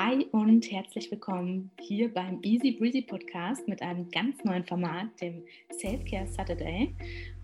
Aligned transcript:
Hi 0.00 0.24
und 0.30 0.70
herzlich 0.70 1.10
willkommen 1.10 1.72
hier 1.80 2.14
beim 2.14 2.38
Easy 2.44 2.70
Breezy 2.70 3.02
Podcast 3.02 3.66
mit 3.66 3.82
einem 3.82 4.08
ganz 4.12 4.44
neuen 4.44 4.64
Format, 4.64 5.08
dem 5.20 5.42
Self-Care 5.72 6.28
Saturday. 6.28 6.94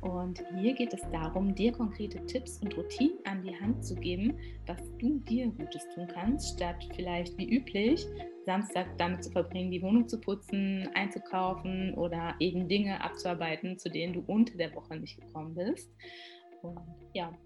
Und 0.00 0.40
hier 0.61 0.72
geht 0.75 0.95
es 0.95 1.00
darum, 1.11 1.52
dir 1.52 1.72
konkrete 1.72 2.25
Tipps 2.27 2.61
und 2.62 2.77
Routinen 2.77 3.18
an 3.25 3.43
die 3.43 3.61
Hand 3.61 3.84
zu 3.84 3.96
geben, 3.96 4.38
was 4.66 4.79
du 5.00 5.18
dir 5.18 5.48
Gutes 5.48 5.82
tun 5.96 6.06
kannst, 6.06 6.54
statt 6.54 6.88
vielleicht 6.95 7.36
wie 7.38 7.56
üblich 7.56 8.06
Samstag 8.46 8.86
damit 8.98 9.25
zu 9.25 9.32
verbringen, 9.32 9.73
die 9.73 9.82
Wohnung 9.82 10.09
zu 10.09 10.21
putzen, 10.21 10.89
einzukaufen 10.95 11.93
oder 11.95 12.36
eben 12.39 12.68
Dinge 12.68 13.02
abzuarbeiten, 13.02 13.80
zu 13.80 13.91
denen 13.91 14.12
du 14.12 14.23
unter 14.29 14.57
der 14.57 14.73
Woche 14.77 14.95
nicht 14.95 15.21
gekommen 15.21 15.57
bist. 15.57 15.91
Und 16.62 16.79
ja, 17.14 17.36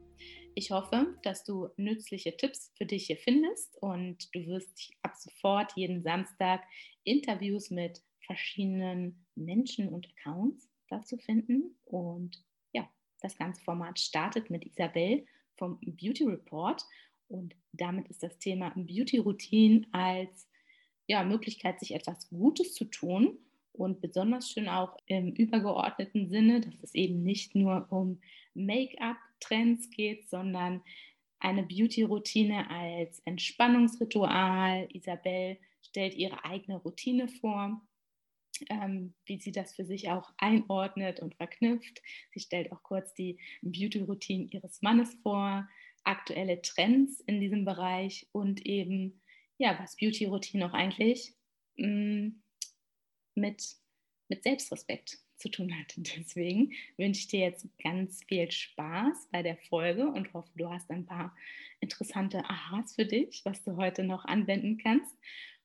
ich 0.59 0.73
hoffe, 0.73 1.15
dass 1.23 1.45
du 1.45 1.69
nützliche 1.77 2.37
Tipps 2.37 2.73
für 2.77 2.85
dich 2.85 3.07
hier 3.07 3.17
findest 3.17 3.81
und 3.81 4.29
du 4.35 4.45
wirst 4.47 4.91
ab 5.09 5.17
sofort 5.17 5.73
jeden 5.75 6.03
Samstag 6.03 6.63
Interviews 7.05 7.71
mit 7.71 8.03
verschiedenen 8.21 9.25
Menschen 9.35 9.89
und 9.89 10.07
Accounts 10.19 10.69
dazu 10.89 11.17
finden. 11.17 11.75
Und 11.87 12.45
ja, 12.73 12.87
das 13.23 13.37
ganze 13.39 13.63
Format 13.65 13.99
startet 13.99 14.51
mit 14.51 14.67
Isabel 14.67 15.25
vom 15.57 15.79
Beauty 15.81 16.25
Report 16.25 16.85
und 17.29 17.57
damit 17.73 18.09
ist 18.09 18.23
das 18.23 18.39
Thema 18.39 18.71
Beauty 18.75 19.19
Routine 19.19 19.87
als 19.93 20.49
ja, 21.07 21.25
Möglichkeit, 21.25 21.81
sich 21.81 21.95
etwas 21.95 22.29
Gutes 22.29 22.75
zu 22.75 22.85
tun 22.85 23.39
und 23.73 24.01
besonders 24.01 24.51
schön 24.51 24.69
auch 24.69 24.97
im 25.07 25.33
übergeordneten 25.33 26.29
Sinne, 26.29 26.61
dass 26.61 26.83
es 26.83 26.95
eben 26.95 27.23
nicht 27.23 27.55
nur 27.55 27.87
um 27.91 28.21
Make-up-Trends 28.55 29.91
geht, 29.91 30.29
sondern 30.29 30.83
eine 31.41 31.63
Beauty-Routine 31.63 32.69
als 32.71 33.21
Entspannungsritual. 33.21 34.89
Isabel 34.93 35.59
stellt 35.83 36.15
ihre 36.15 36.45
eigene 36.45 36.79
Routine 36.79 37.29
vor, 37.29 37.81
ähm, 38.71 39.15
wie 39.25 39.39
sie 39.39 39.53
das 39.53 39.75
für 39.75 39.85
sich 39.85 40.11
auch 40.11 40.33
einordnet 40.39 41.21
und 41.21 41.37
verknüpft. 41.37 42.03
Sie 42.33 42.41
stellt 42.41 42.73
auch 42.73 42.83
kurz 42.83 43.15
die 43.15 43.39
Beauty-Routine 43.63 44.49
ihres 44.51 44.83
Mannes 44.83 45.15
vor, 45.23 45.69
aktuelle 46.05 46.61
Trends 46.63 47.21
in 47.21 47.41
diesem 47.41 47.65
Bereich 47.65 48.27
und 48.33 48.65
eben, 48.67 49.21
ja, 49.59 49.79
was 49.81 49.97
Beauty-Routine 49.97 50.67
auch 50.67 50.73
eigentlich 50.73 51.35
mh, 51.77 51.87
mm, 51.87 52.43
mit, 53.35 53.77
mit 54.29 54.43
Selbstrespekt 54.43 55.19
zu 55.39 55.49
tun 55.51 55.73
hat. 55.79 55.95
Deswegen 55.97 56.73
wünsche 56.97 57.21
ich 57.21 57.29
dir 57.29 57.41
jetzt 57.41 57.67
ganz 57.83 58.23
viel 58.25 58.51
Spaß 58.51 59.29
bei 59.33 59.43
der 59.43 59.57
Folge 59.57 60.07
und 60.07 60.33
hoffe, 60.35 60.51
du 60.57 60.69
hast 60.69 60.91
ein 60.91 61.07
paar 61.07 61.35
interessante 61.81 62.45
Aha's 62.45 62.95
für 62.95 63.07
dich, 63.07 63.43
was 63.45 63.63
du 63.63 63.77
heute 63.77 64.05
noch 64.05 64.25
anwenden 64.25 64.79
kannst. 64.79 65.17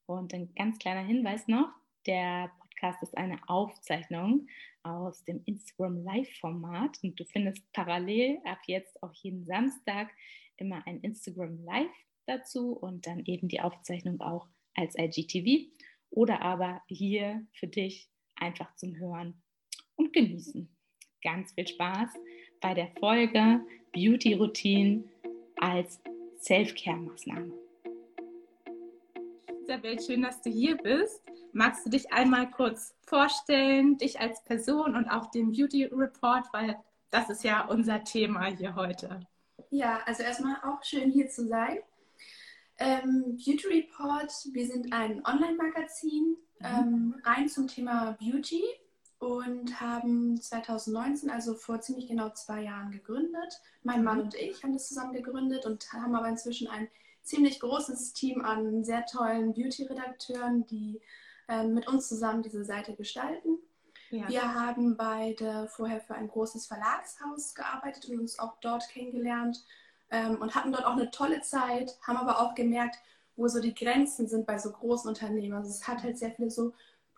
Und 0.06 0.34
ein 0.34 0.54
ganz 0.56 0.80
kleiner 0.80 1.06
Hinweis 1.06 1.48
noch, 1.48 1.70
der 2.06 2.52
Podcast 2.60 3.02
ist 3.04 3.18
eine 3.18 3.40
Aufzeichnung 3.48 4.48
aus 4.84 5.24
dem 5.24 5.42
Instagram 5.46 6.04
Live-Format 6.04 7.00
und 7.02 7.18
du 7.18 7.24
findest 7.26 7.72
parallel 7.72 8.40
ab 8.44 8.60
jetzt 8.68 9.02
auch 9.02 9.14
jeden 9.14 9.46
Samstag 9.46 10.12
immer 10.58 10.86
ein 10.86 11.00
Instagram 11.00 11.64
Live 11.64 11.92
dazu 12.26 12.74
und 12.74 13.08
dann 13.08 13.24
eben 13.26 13.48
die 13.48 13.62
Aufzeichnung 13.62 14.20
auch 14.20 14.48
als 14.76 14.98
IGTV 14.98 15.72
oder 16.10 16.42
aber 16.42 16.82
hier 16.88 17.46
für 17.54 17.68
dich 17.68 18.10
einfach 18.36 18.76
zum 18.76 18.96
Hören 18.98 19.42
und 19.96 20.14
genießen. 20.14 20.70
Ganz 21.24 21.54
viel 21.54 21.68
Spaß 21.68 22.10
bei 22.62 22.74
der 22.74 22.90
Folge 23.00 23.62
Beauty 23.94 24.34
Routine 24.34 25.04
als 25.58 26.00
Self-Care-Maßnahme. 26.42 27.54
Isabel, 29.64 30.00
schön, 30.02 30.22
dass 30.22 30.42
du 30.42 30.50
hier 30.50 30.76
bist. 30.78 31.22
Magst 31.54 31.86
du 31.86 31.90
dich 31.90 32.12
einmal 32.12 32.50
kurz 32.52 32.96
vorstellen, 33.06 33.98
dich 33.98 34.20
als 34.20 34.44
Person 34.44 34.96
und 34.96 35.08
auch 35.08 35.32
den 35.32 35.52
Beauty 35.52 35.86
Report, 35.86 36.46
weil 36.52 36.78
das 37.12 37.30
ist 37.30 37.44
ja 37.44 37.66
unser 37.68 38.04
Thema 38.04 38.46
hier 38.46 38.76
heute. 38.76 39.22
Ja, 39.70 40.02
also 40.06 40.24
erstmal 40.24 40.58
auch 40.64 40.84
schön 40.84 41.12
hier 41.12 41.30
zu 41.30 41.48
sein. 41.48 41.78
Ähm, 42.80 43.38
Beauty 43.38 43.68
Report, 43.68 44.32
wir 44.52 44.68
sind 44.68 44.92
ein 44.92 45.26
Online-Magazin 45.26 46.36
mhm. 46.60 46.66
ähm, 46.66 47.22
rein 47.24 47.48
zum 47.48 47.68
Thema 47.68 48.18
Beauty 48.20 48.64
und 49.24 49.80
haben 49.80 50.40
2019, 50.40 51.30
also 51.30 51.56
vor 51.56 51.80
ziemlich 51.80 52.08
genau 52.08 52.30
zwei 52.32 52.64
Jahren, 52.64 52.92
gegründet. 52.92 53.62
Mein 53.84 54.04
Mann 54.04 54.18
mhm. 54.18 54.24
und 54.26 54.36
ich 54.36 54.62
haben 54.64 54.74
das 54.74 54.90
zusammen 54.90 55.14
gegründet 55.14 55.66
und 55.66 55.92
haben 55.94 56.16
aber 56.16 56.28
inzwischen 56.28 56.68
ein 56.68 56.90
ziemlich 57.22 57.60
großes 57.62 58.14
Team 58.14 58.44
an 58.44 58.84
sehr 58.84 59.06
tollen 59.06 59.54
Beauty-Redakteuren, 59.54 60.66
die 60.66 61.02
äh, 61.48 61.64
mit 61.64 61.88
uns 61.88 62.10
zusammen 62.10 62.44
diese 62.44 62.66
Seite 62.66 62.96
gestalten. 62.96 63.60
Ja. 64.10 64.28
Wir 64.28 64.54
haben 64.54 64.98
beide 64.98 65.68
vorher 65.70 66.02
für 66.02 66.16
ein 66.16 66.28
großes 66.28 66.68
Verlagshaus 66.68 67.56
gearbeitet 67.56 68.10
und 68.10 68.20
uns 68.20 68.38
auch 68.40 68.58
dort 68.60 68.88
kennengelernt 68.90 69.64
ähm, 70.12 70.36
und 70.42 70.54
hatten 70.54 70.72
dort 70.74 70.86
auch 70.86 70.98
eine 70.98 71.12
tolle 71.12 71.42
Zeit, 71.42 71.98
haben 72.06 72.18
aber 72.18 72.42
auch 72.42 72.56
gemerkt, 72.56 72.98
wo 73.36 73.48
so 73.48 73.60
die 73.60 73.74
Grenzen 73.74 74.28
sind 74.28 74.46
bei 74.46 74.60
so 74.60 74.72
großen 74.72 75.08
Unternehmen. 75.08 75.56
Also 75.56 75.70
es 75.70 75.88
hat 75.88 76.04
halt 76.04 76.18
sehr 76.18 76.32
viele 76.32 76.52
so 76.52 76.74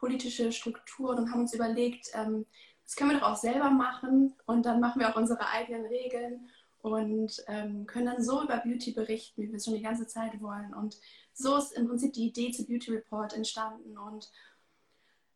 politische 0.05 0.51
Strukturen 0.51 1.17
und 1.17 1.31
haben 1.31 1.41
uns 1.41 1.53
überlegt, 1.55 2.11
ähm, 2.13 2.45
das 2.83 2.95
können 2.95 3.09
wir 3.09 3.19
doch 3.19 3.31
auch 3.31 3.35
selber 3.37 3.71
machen 3.71 4.35
und 4.45 4.63
dann 4.67 4.79
machen 4.79 4.99
wir 4.99 5.09
auch 5.09 5.15
unsere 5.15 5.49
eigenen 5.49 5.87
Regeln 5.87 6.47
und 6.83 7.43
ähm, 7.47 7.87
können 7.87 8.05
dann 8.05 8.23
so 8.23 8.43
über 8.43 8.57
Beauty 8.57 8.91
berichten, 8.91 9.41
wie 9.41 9.49
wir 9.49 9.55
es 9.55 9.65
schon 9.65 9.73
die 9.73 9.81
ganze 9.81 10.05
Zeit 10.05 10.39
wollen. 10.39 10.75
Und 10.75 10.99
so 11.33 11.57
ist 11.57 11.71
im 11.71 11.87
Prinzip 11.87 12.13
die 12.13 12.27
Idee 12.27 12.51
zu 12.51 12.67
Beauty 12.67 12.91
Report 12.91 13.33
entstanden. 13.33 13.97
Und 13.97 14.29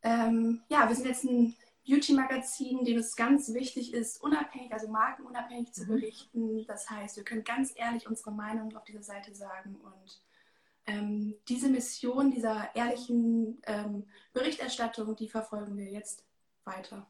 ähm, 0.04 0.62
ja, 0.70 0.88
wir 0.88 0.96
sind 0.96 1.08
jetzt 1.08 1.24
ein 1.24 1.56
Beauty-Magazin, 1.88 2.86
dem 2.86 3.00
es 3.00 3.16
ganz 3.16 3.52
wichtig 3.52 3.96
ist, 3.96 4.22
unabhängig, 4.22 4.72
also 4.72 4.88
markenunabhängig 4.90 5.74
zu 5.74 5.86
mhm. 5.86 5.88
berichten. 5.88 6.66
Das 6.68 6.88
heißt, 6.88 7.18
wir 7.18 7.24
können 7.24 7.44
ganz 7.44 7.74
ehrlich 7.76 8.08
unsere 8.08 8.32
Meinung 8.32 8.78
auf 8.78 8.84
dieser 8.84 9.02
Seite 9.02 9.34
sagen 9.34 9.76
und 9.84 10.22
ähm, 10.90 11.36
diese 11.48 11.70
Mission 11.70 12.32
dieser 12.32 12.76
ehrlichen 12.76 13.62
ähm, 13.66 14.08
Berichterstattung, 14.34 15.16
die 15.16 15.30
verfolgen 15.30 15.78
wir 15.78 15.90
jetzt 15.90 16.26
weiter. 16.64 17.08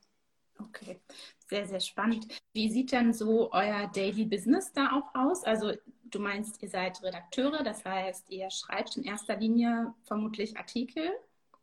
Okay, 0.59 0.99
sehr, 1.47 1.65
sehr 1.65 1.79
spannend. 1.79 2.27
Wie 2.51 2.69
sieht 2.69 2.91
denn 2.91 3.13
so 3.13 3.51
euer 3.53 3.87
Daily 3.87 4.25
Business 4.25 4.73
da 4.73 4.91
auch 4.91 5.15
aus? 5.15 5.45
Also 5.45 5.71
du 6.03 6.19
meinst, 6.19 6.61
ihr 6.61 6.69
seid 6.69 7.01
Redakteure, 7.01 7.63
das 7.63 7.85
heißt, 7.85 8.29
ihr 8.29 8.51
schreibt 8.51 8.97
in 8.97 9.03
erster 9.03 9.37
Linie 9.37 9.93
vermutlich 10.03 10.57
Artikel. 10.57 11.09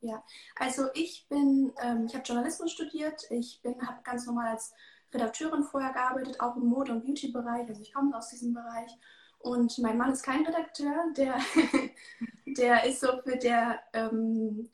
Ja, 0.01 0.23
also 0.55 0.87
ich 0.95 1.27
bin, 1.29 1.73
ähm, 1.81 2.05
ich 2.07 2.15
habe 2.15 2.23
Journalismus 2.23 2.71
studiert, 2.71 3.23
ich 3.29 3.61
habe 3.63 4.01
ganz 4.03 4.25
normal 4.25 4.53
als 4.53 4.73
Redakteurin 5.13 5.63
vorher 5.63 5.93
gearbeitet, 5.93 6.39
auch 6.39 6.55
im 6.55 6.65
Mode- 6.65 6.91
und 6.91 7.05
Beauty-Bereich, 7.05 7.67
also 7.67 7.81
ich 7.81 7.93
komme 7.93 8.15
aus 8.17 8.29
diesem 8.29 8.53
Bereich 8.53 8.91
und 9.47 9.77
mein 9.79 9.97
Mann 9.97 10.11
ist 10.11 10.23
kein 10.23 10.45
Redakteur, 10.45 11.11
der, 11.15 11.39
der 12.45 12.85
ist 12.85 12.99
so 12.99 13.21
für 13.23 13.37
der 13.37 13.79
ähm, 13.93 14.69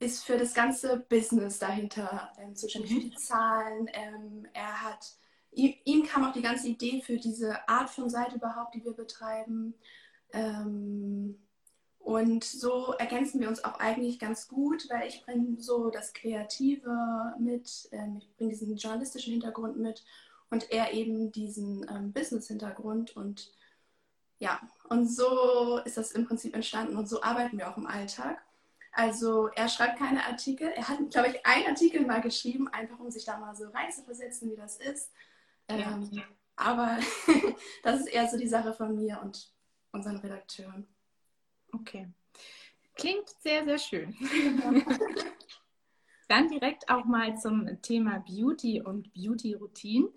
ist 0.00 0.24
für 0.24 0.36
das 0.36 0.54
ganze 0.54 0.98
Business 1.08 1.58
dahinter 1.58 2.30
ähm, 2.38 2.54
zuständig, 2.54 2.92
für 2.92 3.00
die 3.00 3.14
Zahlen. 3.14 3.88
Ähm, 3.92 4.46
er 4.52 4.82
hat 4.82 5.16
ihm, 5.52 5.74
ihm, 5.84 6.04
kam 6.04 6.24
auch 6.24 6.32
die 6.32 6.42
ganze 6.42 6.68
Idee 6.68 7.00
für 7.00 7.16
diese 7.16 7.66
Art 7.68 7.90
von 7.90 8.10
Seite 8.10 8.36
überhaupt, 8.36 8.74
die 8.74 8.84
wir 8.84 8.92
betreiben. 8.92 9.74
Ähm, 10.32 11.38
und 11.98 12.44
so 12.44 12.92
ergänzen 12.98 13.40
wir 13.40 13.48
uns 13.48 13.64
auch 13.64 13.78
eigentlich 13.78 14.18
ganz 14.18 14.48
gut, 14.48 14.86
weil 14.90 15.08
ich 15.08 15.24
bringe 15.24 15.58
so 15.58 15.88
das 15.88 16.12
Kreative 16.12 17.34
mit, 17.38 17.88
ähm, 17.92 18.18
ich 18.18 18.36
bringe 18.36 18.50
diesen 18.50 18.76
journalistischen 18.76 19.32
Hintergrund 19.32 19.78
mit 19.78 20.04
und 20.50 20.70
er 20.70 20.92
eben 20.92 21.32
diesen 21.32 21.86
ähm, 21.88 22.12
Business-Hintergrund 22.12 23.16
und 23.16 23.52
ja, 24.44 24.60
und 24.90 25.08
so 25.08 25.78
ist 25.86 25.96
das 25.96 26.12
im 26.12 26.26
Prinzip 26.26 26.54
entstanden 26.54 26.98
und 26.98 27.08
so 27.08 27.22
arbeiten 27.22 27.56
wir 27.56 27.70
auch 27.70 27.78
im 27.78 27.86
Alltag. 27.86 28.44
Also 28.92 29.48
er 29.48 29.68
schreibt 29.68 29.98
keine 29.98 30.22
Artikel. 30.26 30.68
Er 30.68 30.86
hat, 30.86 30.98
glaube 31.10 31.28
ich, 31.28 31.46
einen 31.46 31.66
Artikel 31.66 32.04
mal 32.04 32.20
geschrieben, 32.20 32.68
einfach 32.68 32.98
um 32.98 33.10
sich 33.10 33.24
da 33.24 33.38
mal 33.38 33.56
so 33.56 33.68
reinzuversetzen, 33.70 34.50
wie 34.50 34.56
das 34.56 34.76
ist. 34.76 35.10
Ja. 35.70 35.76
Ähm, 35.76 36.22
aber 36.56 36.98
das 37.82 38.00
ist 38.00 38.06
eher 38.08 38.28
so 38.28 38.36
die 38.36 38.46
Sache 38.46 38.74
von 38.74 38.94
mir 38.94 39.18
und 39.22 39.50
unseren 39.92 40.18
Redakteuren. 40.18 40.86
Okay. 41.72 42.08
Klingt 42.96 43.30
sehr, 43.40 43.64
sehr 43.64 43.78
schön. 43.78 44.14
Dann 46.28 46.48
direkt 46.48 46.90
auch 46.90 47.06
mal 47.06 47.36
zum 47.38 47.80
Thema 47.80 48.18
Beauty 48.20 48.82
und 48.82 49.12
Beauty-Routine. 49.14 50.10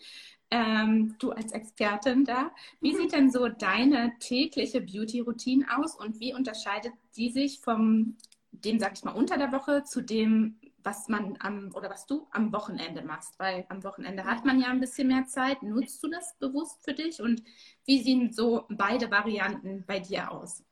Ähm, 0.50 1.16
du 1.20 1.32
als 1.32 1.52
Expertin 1.52 2.24
da, 2.24 2.52
wie 2.80 2.96
sieht 2.96 3.12
denn 3.12 3.32
so 3.32 3.50
deine 3.50 4.14
tägliche 4.20 4.80
Beauty-Routine 4.80 5.66
aus 5.78 5.96
und 5.96 6.22
wie 6.22 6.34
unterscheidet 6.34 6.94
die 7.18 7.32
sich 7.32 7.60
vom 7.60 8.16
dem, 8.52 8.80
sag 8.80 8.94
ich 8.94 9.04
mal, 9.04 9.12
unter 9.12 9.38
der 9.38 9.52
Woche 9.52 9.84
zu 9.84 10.02
dem, 10.02 10.60
was 10.84 11.10
man 11.10 11.38
am 11.42 11.72
oder 11.76 11.90
was 11.90 12.06
du 12.06 12.28
am 12.32 12.54
Wochenende 12.54 13.02
machst? 13.02 13.38
Weil 13.40 13.66
am 13.70 13.84
Wochenende 13.84 14.24
hat 14.24 14.46
man 14.46 14.60
ja 14.60 14.68
ein 14.68 14.80
bisschen 14.80 15.10
mehr 15.10 15.26
Zeit. 15.26 15.62
Nutzt 15.64 16.02
du 16.04 16.08
das 16.10 16.36
bewusst 16.40 16.84
für 16.84 16.94
dich 16.94 17.22
und 17.22 17.44
wie 17.86 18.02
sehen 18.02 18.32
so 18.32 18.64
beide 18.70 19.12
Varianten 19.12 19.84
bei 19.86 20.00
dir 20.00 20.32
aus? 20.32 20.64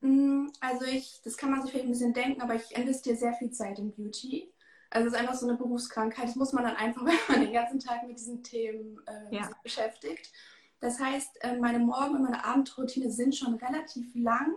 Mm, 0.00 0.46
also 0.60 0.84
ich, 0.84 1.20
das 1.24 1.36
kann 1.36 1.50
man 1.50 1.62
sich 1.62 1.72
vielleicht 1.72 1.86
ein 1.86 1.92
bisschen 1.92 2.14
denken, 2.14 2.42
aber 2.42 2.54
ich 2.54 2.76
investiere 2.76 3.16
sehr 3.16 3.34
viel 3.34 3.50
Zeit 3.50 3.78
in 3.78 3.92
Beauty. 3.92 4.52
Also 4.90 5.08
es 5.08 5.14
ist 5.14 5.18
einfach 5.18 5.34
so 5.34 5.48
eine 5.48 5.56
Berufskrankheit. 5.56 6.28
Das 6.28 6.36
muss 6.36 6.52
man 6.52 6.64
dann 6.64 6.76
einfach, 6.76 7.04
wenn 7.04 7.16
man 7.28 7.40
den 7.40 7.52
ganzen 7.52 7.80
Tag 7.80 8.06
mit 8.06 8.18
diesen 8.18 8.42
Themen 8.42 9.00
äh, 9.06 9.34
ja. 9.34 9.50
beschäftigt. 9.62 10.32
Das 10.80 11.00
heißt, 11.00 11.42
äh, 11.42 11.56
meine 11.56 11.78
Morgen- 11.78 12.16
und 12.16 12.22
meine 12.22 12.44
Abendroutine 12.44 13.10
sind 13.10 13.34
schon 13.34 13.54
relativ 13.54 14.06
lang. 14.14 14.54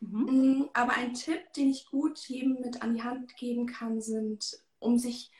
Mhm. 0.00 0.60
Mm, 0.60 0.68
aber 0.72 0.92
ein 0.92 1.14
Tipp, 1.14 1.52
den 1.54 1.70
ich 1.70 1.86
gut 1.90 2.18
jedem 2.28 2.60
mit 2.60 2.82
an 2.82 2.94
die 2.94 3.02
Hand 3.02 3.36
geben 3.36 3.66
kann, 3.66 4.00
sind, 4.00 4.60
um 4.78 4.98
sich 4.98 5.32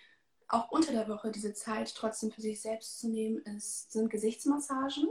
auch 0.48 0.70
unter 0.70 0.92
der 0.92 1.08
Woche 1.08 1.30
diese 1.30 1.52
Zeit 1.54 1.94
trotzdem 1.94 2.30
für 2.30 2.40
sich 2.40 2.60
selbst 2.60 2.98
zu 3.00 3.08
nehmen, 3.08 3.38
ist, 3.56 3.92
sind 3.92 4.10
Gesichtsmassagen. 4.10 5.08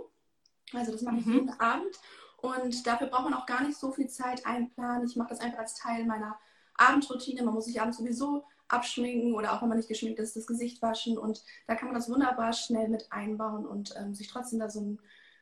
Also 0.74 0.92
das 0.92 1.02
mache 1.02 1.18
ich 1.18 1.26
mhm. 1.26 1.34
jeden 1.34 1.60
Abend. 1.60 1.96
Und 2.38 2.86
dafür 2.86 3.08
braucht 3.08 3.24
man 3.24 3.34
auch 3.34 3.46
gar 3.46 3.64
nicht 3.64 3.78
so 3.78 3.92
viel 3.92 4.10
Zeit 4.10 4.46
einplanen. 4.46 5.08
Ich 5.08 5.16
mache 5.16 5.30
das 5.30 5.40
einfach 5.40 5.60
als 5.60 5.76
Teil 5.76 6.06
meiner 6.06 6.38
Abendroutine. 6.76 7.44
Man 7.44 7.54
muss 7.54 7.66
sich 7.66 7.80
abends 7.80 7.98
sowieso 7.98 8.44
abschminken 8.70 9.34
oder 9.34 9.54
auch 9.54 9.62
wenn 9.62 9.70
man 9.70 9.78
nicht 9.78 9.90
geschminkt 9.90 10.20
ist, 10.20 10.36
das 10.36 10.48
Gesicht 10.48 10.82
waschen. 10.82 11.18
Und 11.18 11.44
da 11.68 11.76
kann 11.76 11.88
man 11.88 11.96
das 11.96 12.10
wunderbar 12.10 12.54
schnell 12.54 12.90
mit 12.90 13.12
einbauen 13.12 13.66
und 13.66 13.96
ähm, 13.98 14.14
sich 14.14 14.28
trotzdem 14.28 14.60
da 14.60 14.70
so 14.70 14.82
ein 14.82 15.00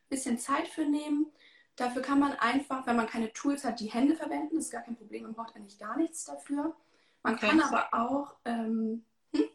bisschen 0.10 0.38
Zeit 0.38 0.68
für 0.68 0.86
nehmen. 0.86 1.28
Dafür 1.76 2.02
kann 2.02 2.20
man 2.20 2.34
einfach, 2.34 2.88
wenn 2.88 2.96
man 2.96 3.08
keine 3.08 3.34
Tools 3.34 3.66
hat, 3.66 3.80
die 3.80 3.92
Hände 3.92 4.16
verwenden. 4.16 4.56
Das 4.56 4.66
ist 4.66 4.72
gar 4.72 4.84
kein 4.84 4.96
Problem. 4.96 5.24
Man 5.24 5.34
braucht 5.34 5.56
eigentlich 5.56 5.78
gar 5.78 5.98
nichts 5.98 6.24
dafür. 6.24 6.76
Man 7.24 7.36
okay. 7.36 7.48
kann 7.48 7.62
aber 7.62 7.88
auch. 7.92 8.36
Ähm, 8.46 9.04
hm? 9.34 9.46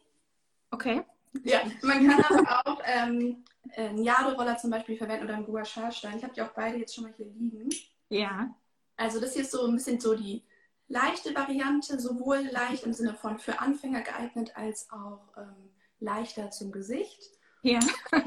Okay. 0.69 1.03
Ja, 1.43 1.61
man 1.81 2.07
kann 2.07 2.23
aber 2.23 2.67
auch 2.67 2.81
ähm, 2.85 3.43
einen 3.75 4.03
Jaderoller 4.03 4.57
zum 4.57 4.69
Beispiel 4.69 4.97
verwenden 4.97 5.25
oder 5.25 5.35
einen 5.35 5.45
Gua 5.45 5.63
Sha-Stein. 5.63 6.17
Ich 6.17 6.23
habe 6.23 6.33
die 6.33 6.41
auch 6.41 6.51
beide 6.53 6.77
jetzt 6.77 6.93
schon 6.93 7.05
mal 7.05 7.13
hier 7.15 7.27
liegen. 7.27 7.69
Ja. 8.09 8.53
Also 8.97 9.19
das 9.19 9.33
hier 9.33 9.43
ist 9.43 9.51
so 9.51 9.65
ein 9.65 9.73
bisschen 9.73 9.99
so 9.99 10.15
die 10.15 10.43
leichte 10.91 11.33
Variante, 11.33 11.99
sowohl 11.99 12.41
leicht 12.51 12.85
im 12.85 12.93
Sinne 12.93 13.15
von 13.15 13.39
für 13.39 13.59
Anfänger 13.59 14.01
geeignet, 14.01 14.51
als 14.55 14.91
auch 14.91 15.21
ähm, 15.37 15.71
leichter 15.99 16.51
zum 16.51 16.71
Gesicht. 16.71 17.21
Ja. 17.63 17.79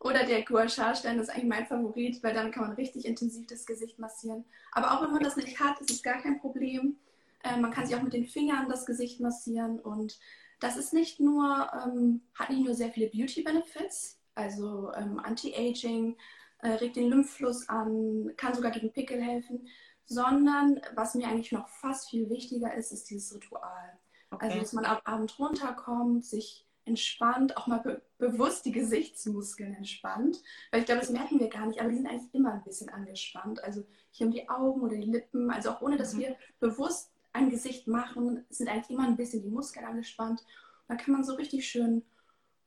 Oder 0.00 0.24
der 0.24 0.44
Gua 0.44 0.68
Sha-Stein 0.68 1.18
ist 1.18 1.28
eigentlich 1.28 1.44
mein 1.44 1.66
Favorit, 1.66 2.22
weil 2.22 2.34
dann 2.34 2.50
kann 2.50 2.64
man 2.64 2.72
richtig 2.72 3.04
intensiv 3.04 3.46
das 3.46 3.66
Gesicht 3.66 3.98
massieren. 3.98 4.44
Aber 4.72 4.92
auch 4.92 5.02
wenn 5.02 5.12
man 5.12 5.22
das 5.22 5.36
nicht 5.36 5.58
hat, 5.60 5.80
ist 5.80 5.90
es 5.90 6.02
gar 6.02 6.20
kein 6.22 6.40
Problem. 6.40 6.96
Äh, 7.42 7.56
man 7.56 7.70
kann 7.70 7.86
sich 7.86 7.96
auch 7.96 8.02
mit 8.02 8.12
den 8.12 8.26
Fingern 8.26 8.68
das 8.68 8.86
Gesicht 8.86 9.20
massieren 9.20 9.80
und 9.80 10.18
das 10.60 10.76
ist 10.76 10.92
nicht 10.92 11.20
nur, 11.20 11.70
ähm, 11.72 12.22
hat 12.34 12.50
nicht 12.50 12.64
nur 12.64 12.74
sehr 12.74 12.90
viele 12.90 13.08
Beauty-Benefits, 13.08 14.18
also 14.34 14.92
ähm, 14.92 15.20
Anti-Aging, 15.20 16.16
äh, 16.62 16.70
regt 16.70 16.96
den 16.96 17.10
Lymphfluss 17.10 17.68
an, 17.68 18.32
kann 18.36 18.54
sogar 18.54 18.72
gegen 18.72 18.92
Pickel 18.92 19.22
helfen, 19.22 19.68
sondern 20.08 20.80
was 20.94 21.14
mir 21.14 21.28
eigentlich 21.28 21.52
noch 21.52 21.68
fast 21.68 22.08
viel 22.08 22.30
wichtiger 22.30 22.74
ist, 22.74 22.92
ist 22.92 23.10
dieses 23.10 23.34
Ritual. 23.34 23.98
Okay. 24.30 24.46
Also, 24.46 24.58
dass 24.58 24.72
man 24.72 24.84
am 24.86 24.98
Abend 25.04 25.38
runterkommt, 25.38 26.24
sich 26.24 26.66
entspannt, 26.84 27.56
auch 27.56 27.66
mal 27.66 27.80
be 27.80 28.02
bewusst 28.16 28.64
die 28.64 28.72
Gesichtsmuskeln 28.72 29.74
entspannt. 29.74 30.42
Weil 30.72 30.80
ich 30.80 30.86
glaube, 30.86 31.02
das 31.02 31.10
merken 31.10 31.38
wir 31.38 31.48
gar 31.48 31.66
nicht, 31.66 31.78
aber 31.78 31.90
die 31.90 31.96
sind 31.96 32.08
eigentlich 32.08 32.34
immer 32.34 32.54
ein 32.54 32.64
bisschen 32.64 32.88
angespannt. 32.88 33.62
Also 33.62 33.84
hier 34.10 34.26
um 34.26 34.32
die 34.32 34.48
Augen 34.48 34.80
oder 34.80 34.96
die 34.96 35.02
Lippen, 35.02 35.50
also 35.50 35.70
auch 35.70 35.82
ohne, 35.82 35.96
dass 35.96 36.14
mhm. 36.14 36.20
wir 36.20 36.36
bewusst 36.58 37.12
ein 37.32 37.50
Gesicht 37.50 37.86
machen, 37.86 38.44
sind 38.48 38.68
eigentlich 38.68 38.90
immer 38.90 39.06
ein 39.06 39.16
bisschen 39.16 39.42
die 39.42 39.50
Muskeln 39.50 39.84
angespannt. 39.84 40.40
Und 40.40 40.88
dann 40.88 40.98
kann 40.98 41.12
man 41.12 41.22
so 41.22 41.34
richtig 41.34 41.68
schön 41.68 42.02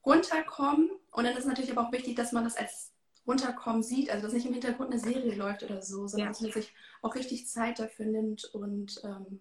runterkommen. 0.06 0.90
Und 1.12 1.24
dann 1.26 1.36
ist 1.36 1.46
natürlich 1.46 1.72
aber 1.72 1.88
auch 1.88 1.92
wichtig, 1.92 2.16
dass 2.16 2.32
man 2.32 2.46
das 2.46 2.56
als 2.56 2.91
runterkommen 3.28 3.84
sieht, 3.84 4.10
also 4.10 4.26
dass 4.26 4.34
nicht 4.34 4.46
im 4.46 4.54
Hintergrund 4.54 4.92
eine 4.92 5.00
Serie 5.00 5.36
läuft 5.36 5.64
oder 5.64 5.82
so, 5.82 6.08
sondern 6.08 6.28
ja. 6.28 6.32
dass 6.32 6.42
man 6.42 6.52
sich 6.52 6.74
auch 7.02 7.16
richtig 7.16 7.48
Zeit 7.48 7.80
dafür 7.80 8.06
nimmt 8.06 8.46
und 8.46 9.00
ähm, 9.04 9.40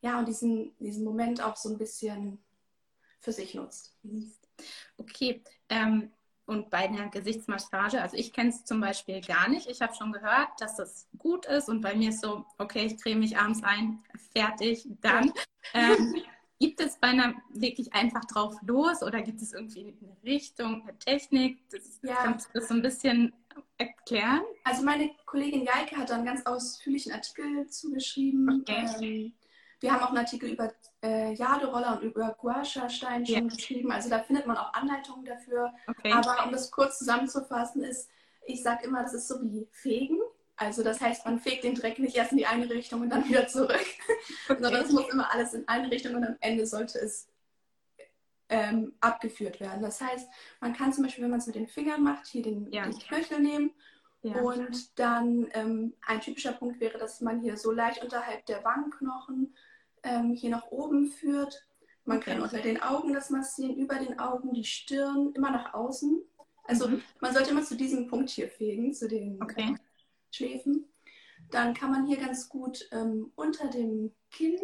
ja, 0.00 0.18
und 0.18 0.28
diesen, 0.28 0.76
diesen 0.78 1.04
Moment 1.04 1.42
auch 1.42 1.56
so 1.56 1.70
ein 1.70 1.78
bisschen 1.78 2.38
für 3.20 3.32
sich 3.32 3.54
nutzt. 3.54 3.96
Okay, 4.98 5.42
ähm, 5.68 6.12
und 6.44 6.70
bei 6.70 6.78
einer 6.88 7.08
Gesichtsmassage, 7.08 8.00
also 8.00 8.16
ich 8.16 8.32
kenne 8.32 8.50
es 8.50 8.64
zum 8.64 8.80
Beispiel 8.80 9.20
gar 9.20 9.48
nicht. 9.48 9.68
Ich 9.68 9.82
habe 9.82 9.94
schon 9.94 10.12
gehört, 10.12 10.48
dass 10.60 10.76
das 10.76 11.08
gut 11.18 11.44
ist 11.46 11.68
und 11.68 11.80
bei 11.80 11.94
mir 11.96 12.10
ist 12.10 12.20
so, 12.20 12.44
okay, 12.58 12.86
ich 12.86 13.02
creme 13.02 13.18
mich 13.18 13.36
abends 13.36 13.64
ein, 13.64 13.98
fertig, 14.32 14.86
dann. 15.00 15.32
Ähm, 15.74 16.14
gibt 16.58 16.80
es 16.80 16.96
bei 16.98 17.08
einer 17.08 17.34
wirklich 17.50 17.92
einfach 17.92 18.24
drauf 18.24 18.56
los 18.62 19.02
oder 19.02 19.22
gibt 19.22 19.42
es 19.42 19.52
irgendwie 19.52 19.94
eine 20.00 20.16
Richtung, 20.24 20.82
eine 20.82 20.98
Technik? 20.98 21.58
Das, 21.70 22.00
ja. 22.02 22.14
Kannst 22.14 22.48
du 22.48 22.58
das 22.58 22.68
so 22.68 22.74
ein 22.74 22.82
bisschen 22.82 23.32
erklären? 23.78 24.42
Also 24.64 24.82
meine 24.82 25.10
Kollegin 25.26 25.64
Jaike 25.64 25.96
hat 25.96 26.10
da 26.10 26.14
einen 26.14 26.24
ganz 26.24 26.44
ausführlichen 26.46 27.12
Artikel 27.12 27.68
zugeschrieben. 27.68 28.62
Okay. 28.62 28.86
Ähm, 29.00 29.32
wir 29.80 29.92
haben 29.92 30.02
auch 30.02 30.08
einen 30.08 30.18
Artikel 30.18 30.50
über 30.50 30.72
äh, 31.02 31.34
Jaderoller 31.34 32.00
und 32.00 32.02
über 32.02 32.34
Guasha-Stein 32.38 33.26
schon 33.26 33.48
ja. 33.48 33.54
geschrieben. 33.54 33.92
Also 33.92 34.08
da 34.08 34.20
findet 34.20 34.46
man 34.46 34.56
auch 34.56 34.72
Anleitungen 34.72 35.24
dafür. 35.24 35.72
Okay. 35.86 36.12
Aber 36.12 36.46
um 36.46 36.52
das 36.52 36.70
kurz 36.70 36.98
zusammenzufassen, 36.98 37.82
ist, 37.82 38.08
ich 38.46 38.62
sage 38.62 38.86
immer, 38.86 39.02
das 39.02 39.12
ist 39.12 39.28
so 39.28 39.42
wie 39.42 39.68
Fegen. 39.72 40.18
Also 40.56 40.82
das 40.82 41.00
heißt, 41.00 41.26
man 41.26 41.38
fegt 41.38 41.64
den 41.64 41.74
Dreck 41.74 41.98
nicht 41.98 42.16
erst 42.16 42.32
in 42.32 42.38
die 42.38 42.46
eine 42.46 42.68
Richtung 42.70 43.02
und 43.02 43.10
dann 43.10 43.28
wieder 43.28 43.46
zurück, 43.46 43.84
okay. 44.48 44.62
sondern 44.62 44.84
es 44.84 44.90
muss 44.90 45.08
immer 45.10 45.30
alles 45.32 45.52
in 45.52 45.68
eine 45.68 45.90
Richtung 45.90 46.14
und 46.14 46.24
am 46.24 46.36
Ende 46.40 46.66
sollte 46.66 46.98
es 46.98 47.28
ähm, 48.48 48.94
abgeführt 49.00 49.60
werden. 49.60 49.82
Das 49.82 50.00
heißt, 50.00 50.28
man 50.60 50.72
kann 50.72 50.92
zum 50.92 51.04
Beispiel, 51.04 51.24
wenn 51.24 51.30
man 51.30 51.40
es 51.40 51.46
mit 51.46 51.56
den 51.56 51.66
Fingern 51.66 52.02
macht, 52.02 52.26
hier 52.26 52.42
den, 52.42 52.72
ja. 52.72 52.84
den 52.84 52.98
Knöchel 52.98 53.40
nehmen 53.40 53.72
ja. 54.22 54.36
und 54.40 54.98
dann 54.98 55.48
ähm, 55.52 55.94
ein 56.06 56.20
typischer 56.20 56.52
Punkt 56.52 56.80
wäre, 56.80 56.98
dass 56.98 57.20
man 57.20 57.40
hier 57.40 57.56
so 57.56 57.70
leicht 57.70 58.02
unterhalb 58.02 58.46
der 58.46 58.64
Wangenknochen 58.64 59.54
ähm, 60.04 60.32
hier 60.32 60.50
nach 60.50 60.70
oben 60.70 61.08
führt. 61.08 61.66
Man 62.04 62.18
okay. 62.18 62.32
kann 62.32 62.42
unter 62.42 62.60
den 62.60 62.80
Augen 62.80 63.12
das 63.12 63.30
massieren, 63.30 63.76
über 63.76 63.96
den 63.96 64.18
Augen, 64.18 64.54
die 64.54 64.64
Stirn, 64.64 65.32
immer 65.34 65.50
nach 65.50 65.74
außen. 65.74 66.22
Also 66.64 66.88
mhm. 66.88 67.02
man 67.20 67.34
sollte 67.34 67.50
immer 67.50 67.62
zu 67.62 67.76
diesem 67.76 68.06
Punkt 68.06 68.30
hier 68.30 68.48
fegen, 68.48 68.94
zu 68.94 69.08
den 69.08 69.42
okay. 69.42 69.76
Schläfen. 70.36 70.86
Dann 71.50 71.74
kann 71.74 71.90
man 71.90 72.06
hier 72.06 72.18
ganz 72.18 72.48
gut 72.48 72.88
ähm, 72.92 73.32
unter 73.34 73.68
dem 73.68 74.12
Kinn 74.30 74.58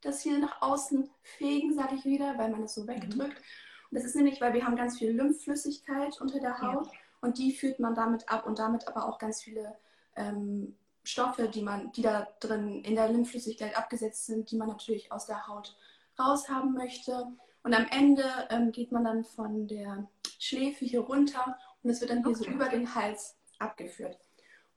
das 0.00 0.22
hier 0.22 0.38
nach 0.38 0.62
außen 0.62 1.10
fegen, 1.22 1.74
sage 1.74 1.96
ich 1.96 2.04
wieder, 2.04 2.38
weil 2.38 2.50
man 2.50 2.64
es 2.64 2.74
so 2.74 2.86
wegdrückt. 2.86 3.38
Mhm. 3.38 3.90
Und 3.90 3.98
das 3.98 4.04
ist 4.04 4.16
nämlich, 4.16 4.40
weil 4.40 4.54
wir 4.54 4.64
haben 4.64 4.76
ganz 4.76 4.98
viel 4.98 5.10
Lymphflüssigkeit 5.10 6.20
unter 6.20 6.40
der 6.40 6.60
Haut 6.60 6.86
ja. 6.86 6.92
und 7.20 7.38
die 7.38 7.52
führt 7.52 7.80
man 7.80 7.94
damit 7.94 8.28
ab 8.28 8.46
und 8.46 8.58
damit 8.58 8.88
aber 8.88 9.06
auch 9.08 9.18
ganz 9.18 9.42
viele 9.42 9.76
ähm, 10.16 10.76
Stoffe, 11.02 11.48
die 11.48 11.62
man, 11.62 11.90
die 11.92 12.02
da 12.02 12.28
drin 12.40 12.82
in 12.84 12.94
der 12.94 13.08
Lymphflüssigkeit 13.08 13.76
abgesetzt 13.76 14.26
sind, 14.26 14.50
die 14.50 14.56
man 14.56 14.68
natürlich 14.68 15.10
aus 15.10 15.26
der 15.26 15.48
Haut 15.48 15.76
raushaben 16.18 16.72
möchte. 16.72 17.26
Und 17.62 17.74
am 17.74 17.86
Ende 17.90 18.24
ähm, 18.50 18.72
geht 18.72 18.92
man 18.92 19.04
dann 19.04 19.24
von 19.24 19.66
der 19.66 20.08
Schläfe 20.38 20.84
hier 20.84 21.00
runter 21.00 21.58
und 21.82 21.90
es 21.90 22.00
wird 22.00 22.10
dann 22.10 22.24
hier 22.24 22.28
okay. 22.28 22.44
so 22.44 22.50
über 22.50 22.68
den 22.68 22.94
Hals 22.94 23.36
abgeführt. 23.58 24.18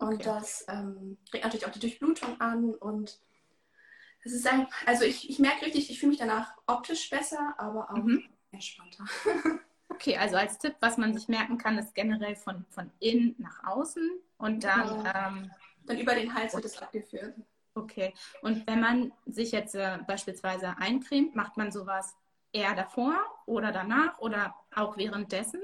Und 0.03 0.15
okay. 0.15 0.23
das 0.23 0.65
ähm, 0.67 1.17
regt 1.33 1.43
natürlich 1.43 1.65
auch 1.65 1.71
die 1.71 1.79
Durchblutung 1.79 2.39
an 2.39 2.73
und 2.75 3.19
es 4.25 4.31
ist 4.31 4.47
ein, 4.47 4.67
also 4.85 5.03
ich, 5.03 5.29
ich 5.29 5.39
merke 5.39 5.65
richtig, 5.65 5.89
ich 5.89 5.99
fühle 5.99 6.11
mich 6.11 6.19
danach 6.19 6.53
optisch 6.65 7.09
besser, 7.09 7.55
aber 7.57 7.91
auch 7.91 8.03
mhm. 8.03 8.23
entspannter. 8.51 9.05
Okay, 9.89 10.17
also 10.17 10.37
als 10.37 10.57
Tipp, 10.57 10.75
was 10.79 10.97
man 10.97 11.13
sich 11.13 11.27
merken 11.27 11.59
kann, 11.59 11.77
ist 11.77 11.93
generell 11.93 12.35
von, 12.35 12.65
von 12.71 12.89
innen 12.99 13.35
nach 13.37 13.63
außen 13.63 14.09
und 14.37 14.63
dann 14.63 14.87
genau. 14.87 15.11
ähm, 15.13 15.51
dann 15.85 15.99
über 15.99 16.15
den 16.15 16.33
Hals 16.33 16.55
wird 16.55 16.65
es 16.65 16.81
abgeführt. 16.81 17.35
Okay. 17.75 18.13
Und 18.41 18.65
wenn 18.67 18.79
man 18.79 19.11
sich 19.25 19.51
jetzt 19.51 19.75
äh, 19.75 19.99
beispielsweise 20.07 20.75
eincremt, 20.77 21.35
macht 21.35 21.57
man 21.57 21.71
sowas 21.71 22.15
eher 22.51 22.75
davor 22.75 23.15
oder 23.45 23.71
danach 23.71 24.17
oder 24.19 24.55
auch 24.75 24.97
währenddessen? 24.97 25.61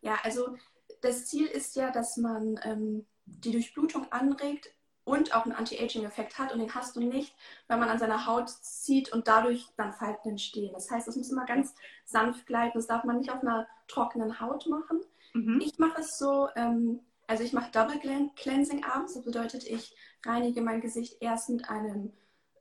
Ja, 0.00 0.16
also 0.22 0.56
das 1.02 1.26
Ziel 1.26 1.46
ist 1.46 1.76
ja, 1.76 1.90
dass 1.90 2.16
man 2.16 2.58
ähm, 2.62 3.06
die 3.26 3.52
Durchblutung 3.52 4.10
anregt 4.12 4.70
und 5.04 5.34
auch 5.34 5.44
einen 5.44 5.54
Anti-Aging-Effekt 5.54 6.38
hat. 6.38 6.52
Und 6.52 6.58
den 6.58 6.74
hast 6.74 6.96
du 6.96 7.00
nicht, 7.00 7.34
wenn 7.68 7.78
man 7.78 7.88
an 7.88 7.98
seiner 7.98 8.26
Haut 8.26 8.48
zieht 8.48 9.12
und 9.12 9.28
dadurch 9.28 9.66
dann 9.76 9.92
Falten 9.92 10.30
entstehen. 10.30 10.72
Das 10.72 10.90
heißt, 10.90 11.06
das 11.06 11.16
muss 11.16 11.30
immer 11.30 11.46
ganz 11.46 11.74
sanft 12.04 12.46
gleiten. 12.46 12.78
Das 12.78 12.88
darf 12.88 13.04
man 13.04 13.18
nicht 13.18 13.30
auf 13.30 13.40
einer 13.40 13.68
trockenen 13.86 14.40
Haut 14.40 14.66
machen. 14.66 15.00
Mhm. 15.32 15.60
Ich 15.64 15.78
mache 15.78 16.00
es 16.00 16.18
so, 16.18 16.48
ähm, 16.56 17.00
also 17.28 17.44
ich 17.44 17.52
mache 17.52 17.70
Double 17.70 18.00
Cleansing 18.34 18.84
abends. 18.84 19.14
Das 19.14 19.24
bedeutet, 19.24 19.64
ich 19.64 19.94
reinige 20.24 20.60
mein 20.60 20.80
Gesicht 20.80 21.18
erst 21.20 21.50
mit 21.50 21.68
einem 21.68 22.12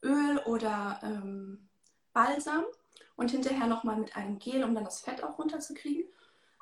Öl 0.03 0.37
oder 0.45 0.99
ähm, 1.01 1.67
Balsam 2.13 2.63
und 3.15 3.31
hinterher 3.31 3.65
nochmal 3.65 3.97
mit 3.97 4.15
einem 4.15 4.37
Gel, 4.37 4.63
um 4.63 4.75
dann 4.75 4.85
das 4.85 5.01
Fett 5.01 5.23
auch 5.23 5.39
runterzukriegen. 5.39 6.05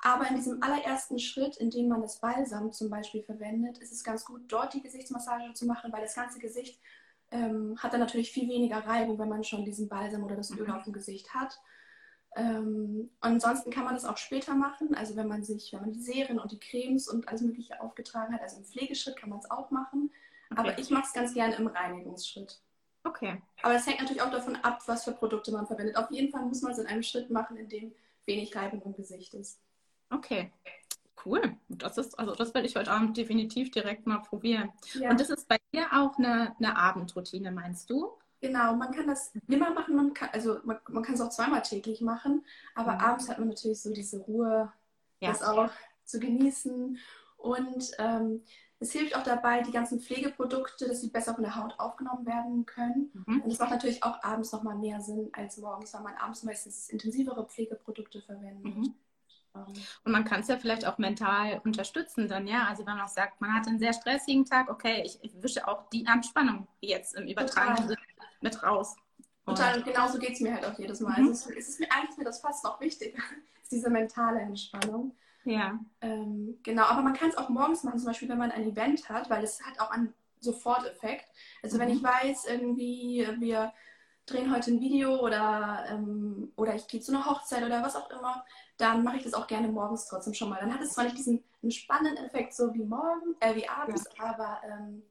Aber 0.05 0.27
in 0.27 0.35
diesem 0.35 0.61
allerersten 0.61 1.17
Schritt, 1.17 1.55
in 1.55 1.69
dem 1.69 1.87
man 1.87 2.01
das 2.01 2.19
Balsam 2.19 2.73
zum 2.73 2.89
Beispiel 2.89 3.23
verwendet, 3.23 3.77
ist 3.77 3.93
es 3.93 4.03
ganz 4.03 4.25
gut, 4.25 4.41
dort 4.49 4.73
die 4.73 4.81
Gesichtsmassage 4.81 5.53
zu 5.53 5.65
machen, 5.65 5.93
weil 5.93 6.01
das 6.01 6.13
ganze 6.13 6.39
Gesicht 6.39 6.77
ähm, 7.31 7.77
hat 7.77 7.93
dann 7.93 8.01
natürlich 8.01 8.29
viel 8.31 8.49
weniger 8.49 8.79
Reibung, 8.79 9.17
wenn 9.17 9.29
man 9.29 9.45
schon 9.45 9.63
diesen 9.63 9.87
Balsam 9.87 10.25
oder 10.25 10.35
das 10.35 10.51
Öl 10.51 10.67
mhm. 10.67 10.73
auf 10.73 10.83
dem 10.83 10.91
Gesicht 10.91 11.33
hat. 11.33 11.57
Ähm, 12.35 13.11
ansonsten 13.21 13.71
kann 13.71 13.85
man 13.85 13.93
das 13.93 14.03
auch 14.03 14.17
später 14.17 14.55
machen. 14.55 14.93
Also 14.93 15.15
wenn 15.15 15.29
man 15.29 15.41
sich, 15.41 15.71
wenn 15.71 15.79
man 15.79 15.93
die 15.93 16.01
Serien 16.01 16.37
und 16.37 16.51
die 16.51 16.59
Cremes 16.59 17.07
und 17.07 17.29
alles 17.29 17.41
Mögliche 17.41 17.79
aufgetragen 17.79 18.33
hat, 18.33 18.41
also 18.41 18.57
im 18.57 18.65
Pflegeschritt 18.65 19.15
kann 19.15 19.29
man 19.29 19.39
es 19.39 19.49
auch 19.49 19.71
machen. 19.71 20.11
Okay. 20.51 20.59
Aber 20.59 20.77
ich 20.79 20.89
mache 20.89 21.05
es 21.05 21.13
ganz 21.13 21.33
gerne 21.33 21.55
im 21.55 21.67
Reinigungsschritt. 21.67 22.59
Okay. 23.05 23.41
Aber 23.61 23.75
es 23.75 23.87
hängt 23.87 24.01
natürlich 24.01 24.21
auch 24.21 24.31
davon 24.31 24.57
ab, 24.57 24.81
was 24.85 25.05
für 25.05 25.13
Produkte 25.13 25.53
man 25.53 25.65
verwendet. 25.65 25.95
Auf 25.95 26.11
jeden 26.11 26.29
Fall 26.29 26.43
muss 26.43 26.61
man 26.61 26.73
es 26.73 26.77
in 26.77 26.87
einem 26.87 27.03
Schritt 27.03 27.29
machen, 27.29 27.55
in 27.55 27.69
dem 27.69 27.93
wenig 28.25 28.53
Reibung 28.53 28.81
im 28.81 28.93
Gesicht 28.93 29.33
ist. 29.33 29.61
Okay. 30.13 30.51
Cool. 31.25 31.57
Das 31.69 31.97
ist, 31.97 32.19
also 32.19 32.35
das 32.35 32.53
werde 32.53 32.67
ich 32.67 32.75
heute 32.75 32.91
Abend 32.91 33.15
definitiv 33.15 33.71
direkt 33.71 34.05
mal 34.05 34.19
probieren. 34.19 34.71
Ja. 34.93 35.09
Und 35.09 35.19
das 35.19 35.29
ist 35.29 35.47
bei 35.47 35.57
dir 35.73 35.87
auch 35.93 36.17
eine, 36.17 36.55
eine 36.57 36.75
Abendroutine, 36.75 37.51
meinst 37.51 37.89
du? 37.89 38.11
Genau, 38.41 38.75
man 38.75 38.91
kann 38.91 39.07
das 39.07 39.31
immer 39.47 39.71
machen, 39.71 39.95
man 39.95 40.13
kann, 40.13 40.29
also 40.33 40.57
man, 40.65 40.77
man 40.89 41.01
kann 41.01 41.15
es 41.15 41.21
auch 41.21 41.29
zweimal 41.29 41.61
täglich 41.61 42.01
machen, 42.01 42.45
aber 42.75 42.95
mhm. 42.95 42.99
abends 42.99 43.29
hat 43.29 43.39
man 43.39 43.47
natürlich 43.47 43.81
so 43.81 43.93
diese 43.93 44.19
Ruhe, 44.19 44.69
ja. 45.21 45.29
das 45.29 45.41
auch 45.41 45.69
zu 46.03 46.19
genießen. 46.19 46.97
Und 47.37 47.91
ähm, 47.99 48.43
es 48.79 48.91
hilft 48.91 49.15
auch 49.15 49.23
dabei, 49.23 49.61
die 49.61 49.71
ganzen 49.71 50.01
Pflegeprodukte, 50.01 50.89
dass 50.89 50.99
sie 50.99 51.09
besser 51.09 51.35
von 51.35 51.43
der 51.45 51.55
Haut 51.55 51.79
aufgenommen 51.79 52.25
werden 52.25 52.65
können. 52.65 53.11
Mhm. 53.25 53.41
Und 53.43 53.51
es 53.51 53.59
macht 53.59 53.71
natürlich 53.71 54.03
auch 54.03 54.21
abends 54.23 54.51
nochmal 54.51 54.75
mehr 54.75 54.99
Sinn 54.99 55.29
als 55.31 55.57
morgens, 55.57 55.93
weil 55.93 56.01
man 56.01 56.15
abends 56.15 56.43
meistens 56.43 56.89
intensivere 56.89 57.45
Pflegeprodukte 57.47 58.21
verwendet. 58.21 58.75
Mhm. 58.75 58.93
Und 59.53 60.11
man 60.11 60.25
kann 60.25 60.41
es 60.41 60.47
ja 60.47 60.57
vielleicht 60.57 60.85
auch 60.85 60.97
mental 60.97 61.61
unterstützen 61.63 62.27
dann, 62.27 62.47
ja. 62.47 62.67
Also 62.67 62.85
wenn 62.85 62.95
man 62.95 63.05
auch 63.05 63.09
sagt, 63.09 63.39
man 63.39 63.53
hat 63.53 63.67
einen 63.67 63.79
sehr 63.79 63.93
stressigen 63.93 64.45
Tag, 64.45 64.69
okay, 64.69 65.03
ich, 65.05 65.19
ich 65.21 65.31
wische 65.41 65.67
auch 65.67 65.89
die 65.89 66.07
Anspannung 66.07 66.67
jetzt 66.81 67.15
im 67.15 67.27
übertragenen 67.27 67.87
Sinne 67.87 68.01
mit 68.41 68.63
raus. 68.63 68.95
Und 69.45 69.59
genauso 69.83 70.19
geht 70.19 70.33
es 70.33 70.39
mir 70.39 70.53
halt 70.53 70.65
auch 70.65 70.77
jedes 70.79 71.01
Mal. 71.01 71.19
Mhm. 71.19 71.29
Also 71.29 71.51
es 71.51 71.69
ist 71.69 71.79
mir 71.79 71.91
eigentlich 71.91 72.17
mir 72.17 72.23
das 72.23 72.41
fast 72.41 72.63
noch 72.63 72.79
wichtig, 72.79 73.15
ist 73.61 73.71
diese 73.71 73.89
mentale 73.89 74.39
Entspannung. 74.39 75.15
Ja. 75.45 75.77
Ähm, 76.01 76.57
genau, 76.63 76.83
aber 76.83 77.01
man 77.01 77.13
kann 77.13 77.29
es 77.29 77.37
auch 77.37 77.49
morgens 77.49 77.83
machen, 77.83 77.99
zum 77.99 78.07
Beispiel, 78.07 78.29
wenn 78.29 78.37
man 78.37 78.51
ein 78.51 78.63
Event 78.63 79.09
hat, 79.09 79.29
weil 79.29 79.43
es 79.43 79.61
hat 79.63 79.79
auch 79.79 79.91
einen 79.91 80.13
Soforteffekt. 80.39 81.25
Also 81.61 81.75
mhm. 81.77 81.81
wenn 81.81 81.89
ich 81.89 82.03
weiß, 82.03 82.45
irgendwie, 82.45 83.27
wir 83.39 83.73
drehen 84.25 84.53
heute 84.53 84.71
ein 84.71 84.79
Video 84.79 85.19
oder, 85.19 85.85
ähm, 85.89 86.53
oder 86.55 86.75
ich 86.75 86.87
gehe 86.87 87.01
zu 87.01 87.11
einer 87.11 87.25
Hochzeit 87.25 87.63
oder 87.63 87.83
was 87.83 87.97
auch 87.97 88.09
immer, 88.09 88.45
dann 88.77 89.03
mache 89.03 89.17
ich 89.17 89.23
das 89.23 89.33
auch 89.33 89.47
gerne 89.47 89.67
morgens 89.67 90.07
trotzdem 90.07 90.33
schon 90.33 90.49
mal. 90.49 90.59
Dann 90.59 90.73
hat 90.73 90.81
es 90.81 90.93
zwar 90.93 91.05
nicht 91.05 91.17
diesen 91.17 91.43
spannenden 91.69 92.25
Effekt 92.25 92.53
so 92.53 92.73
wie 92.73 92.83
morgen, 92.83 93.35
äh, 93.39 93.55
wie 93.55 93.67
abends, 93.67 94.03
ja. 94.17 94.25
aber 94.25 94.61
ähm, 94.65 95.03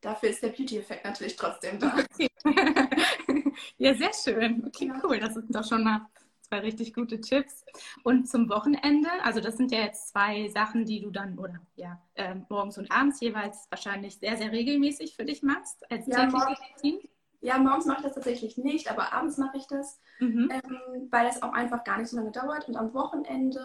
dafür 0.00 0.30
ist 0.30 0.42
der 0.42 0.48
Beauty-Effekt 0.48 1.04
natürlich 1.04 1.36
trotzdem 1.36 1.78
da. 1.78 1.96
Okay. 1.98 2.28
ja, 3.78 3.94
sehr 3.94 4.12
schön. 4.12 4.64
Okay, 4.66 4.86
ja. 4.86 5.00
cool. 5.02 5.18
Das 5.18 5.34
sind 5.34 5.54
doch 5.54 5.66
schon 5.66 5.84
mal 5.84 6.06
zwei 6.42 6.60
richtig 6.60 6.94
gute 6.94 7.20
Tipps. 7.20 7.64
Und 8.02 8.28
zum 8.28 8.48
Wochenende, 8.48 9.08
also 9.22 9.40
das 9.40 9.56
sind 9.56 9.72
ja 9.72 9.80
jetzt 9.80 10.08
zwei 10.08 10.48
Sachen, 10.48 10.84
die 10.84 11.00
du 11.00 11.10
dann 11.10 11.38
oder 11.38 11.60
ja 11.76 12.00
äh, 12.14 12.34
morgens 12.48 12.78
und 12.78 12.90
abends 12.90 13.20
jeweils 13.20 13.66
wahrscheinlich 13.70 14.18
sehr, 14.18 14.36
sehr 14.36 14.52
regelmäßig 14.52 15.16
für 15.16 15.24
dich 15.24 15.42
machst 15.42 15.90
als 15.90 16.06
ja, 16.06 16.26
morgen, 16.26 16.56
ja, 17.44 17.58
morgens 17.58 17.84
mache 17.84 17.98
ich 17.98 18.04
das 18.04 18.14
tatsächlich 18.14 18.56
nicht, 18.56 18.90
aber 18.90 19.12
abends 19.12 19.36
mache 19.36 19.58
ich 19.58 19.66
das, 19.66 20.00
mhm. 20.18 20.48
ähm, 20.50 21.08
weil 21.10 21.26
es 21.26 21.42
auch 21.42 21.52
einfach 21.52 21.84
gar 21.84 21.98
nicht 21.98 22.08
so 22.08 22.16
lange 22.16 22.32
dauert. 22.32 22.66
Und 22.68 22.76
am 22.76 22.94
Wochenende 22.94 23.62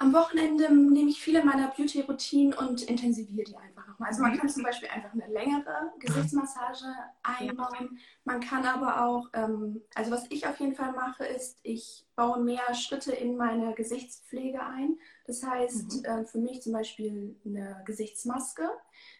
am 0.00 0.14
Wochenende 0.14 0.72
nehme 0.74 1.10
ich 1.10 1.20
viele 1.20 1.44
meiner 1.44 1.68
Beauty-Routinen 1.68 2.54
und 2.54 2.80
intensiviere 2.84 3.44
die 3.44 3.56
einfach 3.58 3.86
nochmal. 3.86 4.08
Also 4.08 4.22
man 4.22 4.34
kann 4.34 4.48
zum 4.48 4.62
Beispiel 4.62 4.88
einfach 4.88 5.12
eine 5.12 5.26
längere 5.26 5.92
Gesichtsmassage 5.98 6.86
einbauen. 7.22 7.98
Man 8.24 8.40
kann 8.40 8.64
aber 8.64 9.04
auch, 9.04 9.28
ähm, 9.34 9.82
also 9.94 10.10
was 10.10 10.24
ich 10.30 10.46
auf 10.46 10.58
jeden 10.58 10.74
Fall 10.74 10.92
mache, 10.92 11.26
ist, 11.26 11.58
ich 11.64 12.06
baue 12.16 12.42
mehr 12.42 12.74
Schritte 12.74 13.12
in 13.12 13.36
meine 13.36 13.74
Gesichtspflege 13.74 14.64
ein. 14.64 14.98
Das 15.26 15.42
heißt, 15.42 15.98
mhm. 15.98 16.04
äh, 16.06 16.24
für 16.24 16.38
mich 16.38 16.62
zum 16.62 16.72
Beispiel 16.72 17.38
eine 17.44 17.82
Gesichtsmaske. 17.84 18.70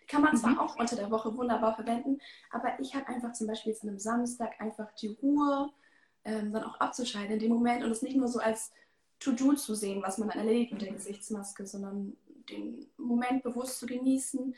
Die 0.03 0.07
kann 0.07 0.23
man 0.23 0.35
zwar 0.39 0.53
mhm. 0.53 0.61
auch 0.61 0.77
unter 0.77 0.97
der 0.97 1.11
Woche 1.11 1.37
wunderbar 1.37 1.75
verwenden, 1.75 2.21
aber 2.51 2.81
ich 2.81 2.95
habe 2.95 3.07
einfach 3.07 3.33
zum 3.35 3.49
Beispiel 3.49 3.73
jetzt 3.73 3.83
an 3.83 3.91
einem 3.91 3.99
Samstag 3.99 4.59
einfach 4.59 4.91
die 4.93 5.09
Ruhe, 5.09 5.69
ähm, 6.25 6.55
dann 6.55 6.65
auch 6.65 6.81
abzuschalten 6.81 7.35
in 7.35 7.39
dem 7.39 7.53
Moment 7.53 7.85
und 7.85 7.91
es 7.91 8.01
nicht 8.01 8.17
nur 8.17 8.29
so 8.29 8.39
als 8.39 8.73
To-Do 9.21 9.53
zu 9.53 9.75
sehen, 9.75 10.03
was 10.03 10.19
man 10.19 10.29
dann 10.29 10.39
erledigt 10.39 10.73
mit 10.73 10.83
der 10.83 10.93
Gesichtsmaske, 10.93 11.67
sondern 11.67 12.17
den 12.49 12.87
Moment 12.97 13.43
bewusst 13.43 13.79
zu 13.79 13.87
genießen. 13.87 14.55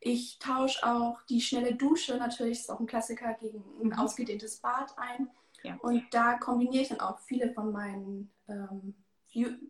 Ich 0.00 0.38
tausche 0.38 0.86
auch 0.86 1.22
die 1.22 1.40
schnelle 1.40 1.74
Dusche, 1.74 2.16
natürlich 2.16 2.60
ist 2.60 2.70
auch 2.70 2.80
ein 2.80 2.86
Klassiker, 2.86 3.34
gegen 3.34 3.62
ein 3.82 3.88
mhm. 3.88 3.92
ausgedehntes 3.94 4.58
Bad 4.58 4.94
ein. 4.96 5.28
Ja. 5.62 5.76
Und 5.76 6.04
da 6.12 6.34
kombiniere 6.34 6.82
ich 6.82 6.88
dann 6.88 7.00
auch 7.00 7.18
viele 7.20 7.52
von 7.52 7.72
meinen 7.72 8.30
ähm, 8.48 8.94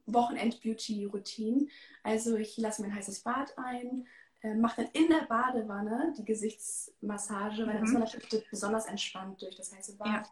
Wochenend-Beauty-Routinen. 0.07 1.71
Also 2.03 2.37
ich 2.37 2.59
lasse 2.59 2.83
mir 2.83 2.89
ein 2.89 2.97
heißes 2.97 3.21
Bad 3.21 3.57
ein, 3.57 4.07
äh, 4.43 4.55
mache 4.55 4.83
dann 4.83 4.91
in 4.93 5.09
der 5.09 5.25
Badewanne 5.27 6.13
die 6.19 6.25
Gesichtsmassage, 6.25 7.67
weil 7.67 7.67
mhm. 7.67 7.73
dann 7.73 7.85
ist 7.85 7.93
man 7.93 8.03
natürlich 8.03 8.51
besonders 8.51 8.87
entspannt 8.87 9.41
durch 9.41 9.57
das 9.57 9.75
heiße 9.75 9.97
Bad. 9.97 10.09
Ja 10.09 10.23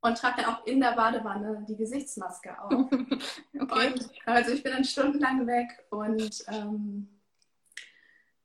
und 0.00 0.18
trage 0.18 0.42
dann 0.42 0.54
auch 0.54 0.64
in 0.66 0.80
der 0.80 0.92
Badewanne 0.92 1.64
die 1.68 1.76
Gesichtsmaske 1.76 2.60
auf. 2.60 2.72
okay. 2.72 3.92
Und, 3.92 4.10
also 4.26 4.52
ich 4.52 4.62
bin 4.62 4.72
dann 4.72 4.84
stundenlang 4.84 5.46
weg 5.46 5.86
und, 5.90 6.44
ähm, 6.48 7.08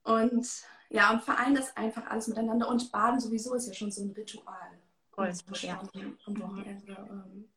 und 0.03 0.47
ja, 0.89 1.11
und 1.11 1.23
vereine 1.23 1.57
das 1.57 1.75
einfach 1.75 2.05
alles 2.07 2.27
miteinander. 2.27 2.67
Und 2.67 2.91
Baden 2.91 3.19
sowieso 3.19 3.55
ist 3.55 3.67
ja 3.67 3.73
schon 3.73 3.91
so 3.91 4.03
ein 4.03 4.11
Ritual. 4.11 4.79
ja. 5.93 6.15
am 6.25 6.41
Wochenende. 6.41 7.07
Ähm, 7.09 7.49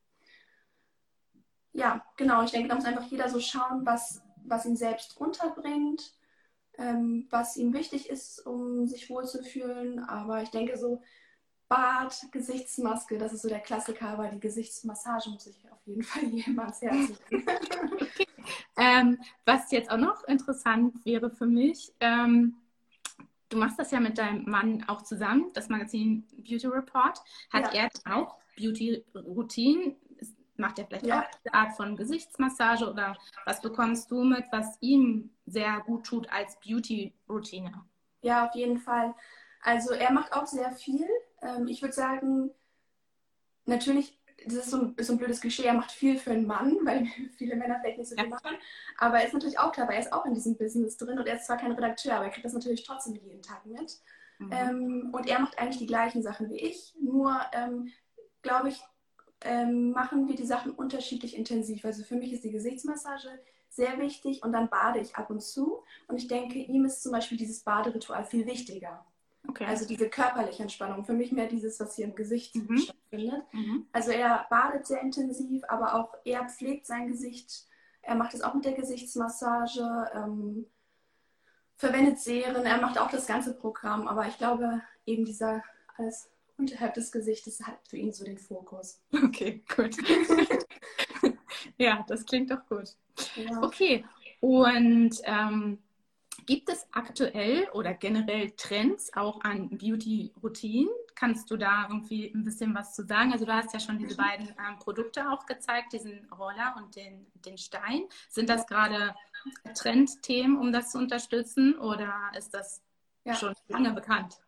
ja, 1.73 2.05
genau. 2.17 2.43
Ich 2.43 2.51
denke, 2.51 2.69
da 2.69 2.75
muss 2.75 2.85
einfach 2.85 3.05
jeder 3.05 3.29
so 3.29 3.41
schauen, 3.41 3.85
was, 3.85 4.23
was 4.45 4.65
ihn 4.67 4.77
selbst 4.77 5.19
unterbringt, 5.19 6.15
ähm, 6.79 7.27
was 7.31 7.57
ihm 7.57 7.73
wichtig 7.75 8.09
ist, 8.09 8.47
um 8.47 8.87
sich 8.87 9.09
wohlzufühlen. 9.11 10.01
Aber 10.01 10.43
ich 10.43 10.51
denke 10.51 10.77
so, 10.77 11.03
Bart, 11.69 12.27
Gesichtsmaske, 12.31 13.19
das 13.19 13.33
ist 13.33 13.43
so 13.43 13.49
der 13.49 13.61
Klassiker, 13.61 14.11
aber 14.11 14.29
die 14.29 14.41
Gesichtsmassage 14.41 15.31
muss 15.31 15.47
ich 15.47 15.71
auf 15.71 15.85
jeden 15.85 16.03
Fall 16.03 16.25
jedem 16.31 16.59
ans 16.59 16.81
Herz 16.81 17.21
legen. 17.31 17.49
okay. 17.93 18.27
ähm, 18.77 19.19
was 19.45 19.71
jetzt 19.73 19.91
auch 19.91 19.97
noch 19.97 20.25
interessant 20.25 21.05
wäre 21.05 21.31
für 21.31 21.47
mich, 21.47 21.93
ähm, 22.01 22.57
du 23.49 23.57
machst 23.57 23.79
das 23.79 23.91
ja 23.91 24.01
mit 24.01 24.19
deinem 24.19 24.49
Mann 24.49 24.85
auch 24.89 25.03
zusammen, 25.03 25.51
das 25.55 25.69
Magazin 25.69 26.27
Beauty 26.37 26.67
Report. 26.67 27.21
Hat 27.51 27.75
ja. 27.75 27.89
er 28.05 28.17
auch 28.17 28.37
Beauty-Routinen? 28.57 29.97
Macht 30.57 30.79
er 30.79 30.87
vielleicht 30.87 31.07
ja. 31.07 31.21
auch 31.21 31.25
diese 31.39 31.55
Art 31.55 31.77
von 31.77 31.97
Gesichtsmassage 31.97 32.89
oder 32.89 33.17
was 33.45 33.61
bekommst 33.61 34.11
du 34.11 34.25
mit, 34.25 34.45
was 34.53 34.79
ihm 34.81 35.31
sehr 35.45 35.81
gut 35.81 36.07
tut 36.07 36.31
als 36.33 36.59
Beauty-Routine? 36.61 37.85
Ja, 38.23 38.47
auf 38.49 38.55
jeden 38.55 38.79
Fall. 38.79 39.15
Also 39.63 39.93
er 39.93 40.13
macht 40.13 40.33
auch 40.33 40.47
sehr 40.47 40.73
viel. 40.73 41.07
Ähm, 41.43 41.67
ich 41.69 41.83
würde 41.83 41.95
sagen, 41.95 42.51
natürlich, 43.65 44.19
das 44.45 44.55
ist 44.55 44.71
so, 44.71 44.79
ein, 44.79 44.97
so 44.99 45.13
ein 45.13 45.19
blödes 45.19 45.41
Klischee, 45.41 45.65
er 45.65 45.75
macht 45.75 45.93
viel 45.93 46.19
für 46.19 46.31
einen 46.31 46.47
Mann, 46.47 46.79
weil 46.85 47.07
viele 47.37 47.57
Männer 47.57 47.79
vielleicht 47.81 47.99
nicht 47.99 48.09
so 48.09 48.17
viel 48.17 48.29
machen. 48.29 48.57
Aber 48.99 49.19
er 49.19 49.27
ist 49.27 49.35
natürlich 49.35 49.59
auch 49.59 49.73
klar, 49.73 49.89
weil 49.89 49.97
er 49.97 50.03
ist 50.03 50.13
auch 50.13 50.27
in 50.27 50.35
diesem 50.35 50.57
Business 50.57 50.97
drin 50.97 51.19
und 51.19 51.27
er 51.27 51.37
ist 51.37 51.47
zwar 51.47 51.57
kein 51.57 51.73
Redakteur, 51.73 52.15
aber 52.15 52.27
er 52.27 52.31
kriegt 52.31 52.45
das 52.45 52.55
natürlich 52.55 52.85
trotzdem 52.85 53.15
jeden 53.15 53.43
Tag 53.43 53.65
mit. 53.67 54.01
Mhm. 54.39 54.53
Ähm, 54.53 55.11
und 55.13 55.27
er 55.27 55.41
macht 55.41 55.59
eigentlich 55.59 55.79
die 55.79 55.87
gleichen 55.87 56.23
Sachen 56.23 56.51
wie 56.51 56.59
ich, 56.61 56.95
nur 57.01 57.41
ähm, 57.53 57.93
glaube 58.43 58.69
ich, 58.69 58.83
ähm, 59.43 59.91
machen 59.93 60.29
wir 60.29 60.35
die 60.35 60.47
Sachen 60.47 60.73
unterschiedlich 60.73 61.37
intensiv. 61.37 61.85
Also 61.85 62.05
für 62.05 62.17
mich 62.17 62.33
ist 62.33 62.45
die 62.45 62.51
Gesichtsmassage 62.51 63.29
sehr 63.69 63.99
wichtig 63.99 64.43
und 64.43 64.53
dann 64.53 64.71
bade 64.71 64.99
ich 64.99 65.17
ab 65.17 65.31
und 65.31 65.43
zu. 65.43 65.83
Und 66.09 66.17
ich 66.17 66.29
denke, 66.29 66.59
ihm 66.59 66.85
ist 66.85 67.03
zum 67.03 67.13
Beispiel 67.13 67.39
dieses 67.39 67.61
Baderitual 67.61 68.25
viel 68.25 68.47
wichtiger. 68.47 69.05
Okay. 69.49 69.65
Also 69.65 69.87
diese 69.87 70.09
körperliche 70.09 70.63
Entspannung. 70.63 71.05
Für 71.05 71.13
mich 71.13 71.33
mehr 71.33 71.47
dieses, 71.47 71.79
was 71.81 71.97
hier 71.97 72.07
im 72.07 72.15
Gesicht 72.15 72.55
mhm. 72.55 72.79
stattfindet. 72.79 73.43
Mhm. 73.53 73.87
Also 73.93 74.11
er 74.11 74.47
badet 74.51 74.87
sehr 74.87 75.01
intensiv, 75.01 75.63
aber 75.69 75.95
auch 75.95 76.15
er 76.25 76.49
pflegt 76.49 76.87
sein 76.87 77.09
Gesicht. 77.09 77.67
Er 78.03 78.15
macht 78.15 78.35
es 78.35 78.43
auch 78.43 78.55
mit 78.55 78.65
der 78.65 78.75
Gesichtsmassage, 78.75 80.11
ähm, 80.15 80.67
verwendet 81.77 82.19
Serien, 82.21 82.65
er 82.65 82.81
macht 82.81 82.99
auch 82.99 83.11
das 83.11 83.27
ganze 83.27 83.55
Programm. 83.55 84.09
Aber 84.09 84.27
ich 84.27 84.39
glaube, 84.39 84.81
eben 85.05 85.25
dieser 85.25 85.63
alles 85.97 86.31
unterhalb 86.57 86.95
des 86.95 87.13
Gesichtes 87.13 87.67
hat 87.67 87.79
für 87.89 87.97
ihn 87.97 88.13
so 88.13 88.25
den 88.25 88.39
Fokus. 88.39 89.01
Okay, 89.13 89.63
gut. 89.75 89.97
ja, 91.79 92.05
das 92.09 92.25
klingt 92.25 92.51
doch 92.51 92.65
gut. 92.69 92.97
Ja. 93.35 93.63
Okay, 93.63 94.05
und 94.41 95.21
ähm, 95.25 95.79
Gibt 96.47 96.69
es 96.69 96.87
aktuell 96.93 97.69
oder 97.73 97.93
generell 97.93 98.53
Trends 98.53 99.11
auch 99.15 99.41
an 99.43 99.69
Beauty-Routinen? 99.71 100.89
Kannst 101.17 101.51
du 101.51 101.57
da 101.57 101.89
irgendwie 101.89 102.33
ein 102.33 102.45
bisschen 102.45 102.73
was 102.75 102.95
zu 102.95 103.05
sagen? 103.05 103.33
Also 103.33 103.45
du 103.45 103.53
hast 103.53 103.75
ja 103.75 103.81
schon 103.81 103.99
diese 103.99 104.15
mhm. 104.15 104.17
beiden 104.17 104.49
ähm, 104.49 104.79
Produkte 104.79 105.29
auch 105.29 105.45
gezeigt, 105.47 105.93
diesen 105.93 106.25
Roller 106.33 106.77
und 106.79 106.95
den, 106.95 107.27
den 107.45 107.59
Stein. 107.59 108.05
Sind 108.29 108.49
das 108.49 108.67
gerade 108.67 109.15
Trendthemen, 109.75 110.57
um 110.57 110.73
das 110.73 110.93
zu 110.93 110.99
unterstützen 110.99 111.77
oder 111.79 112.13
ist 112.37 112.55
das 112.55 112.81
ja. 113.25 113.35
schon 113.35 113.53
lange 113.69 113.93
bekannt? 113.93 114.39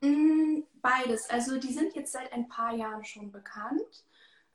Mm, 0.00 0.62
beides. 0.82 1.30
Also 1.30 1.58
die 1.58 1.72
sind 1.72 1.94
jetzt 1.94 2.12
seit 2.12 2.32
ein 2.32 2.48
paar 2.48 2.74
Jahren 2.74 3.04
schon 3.04 3.30
bekannt. 3.30 4.04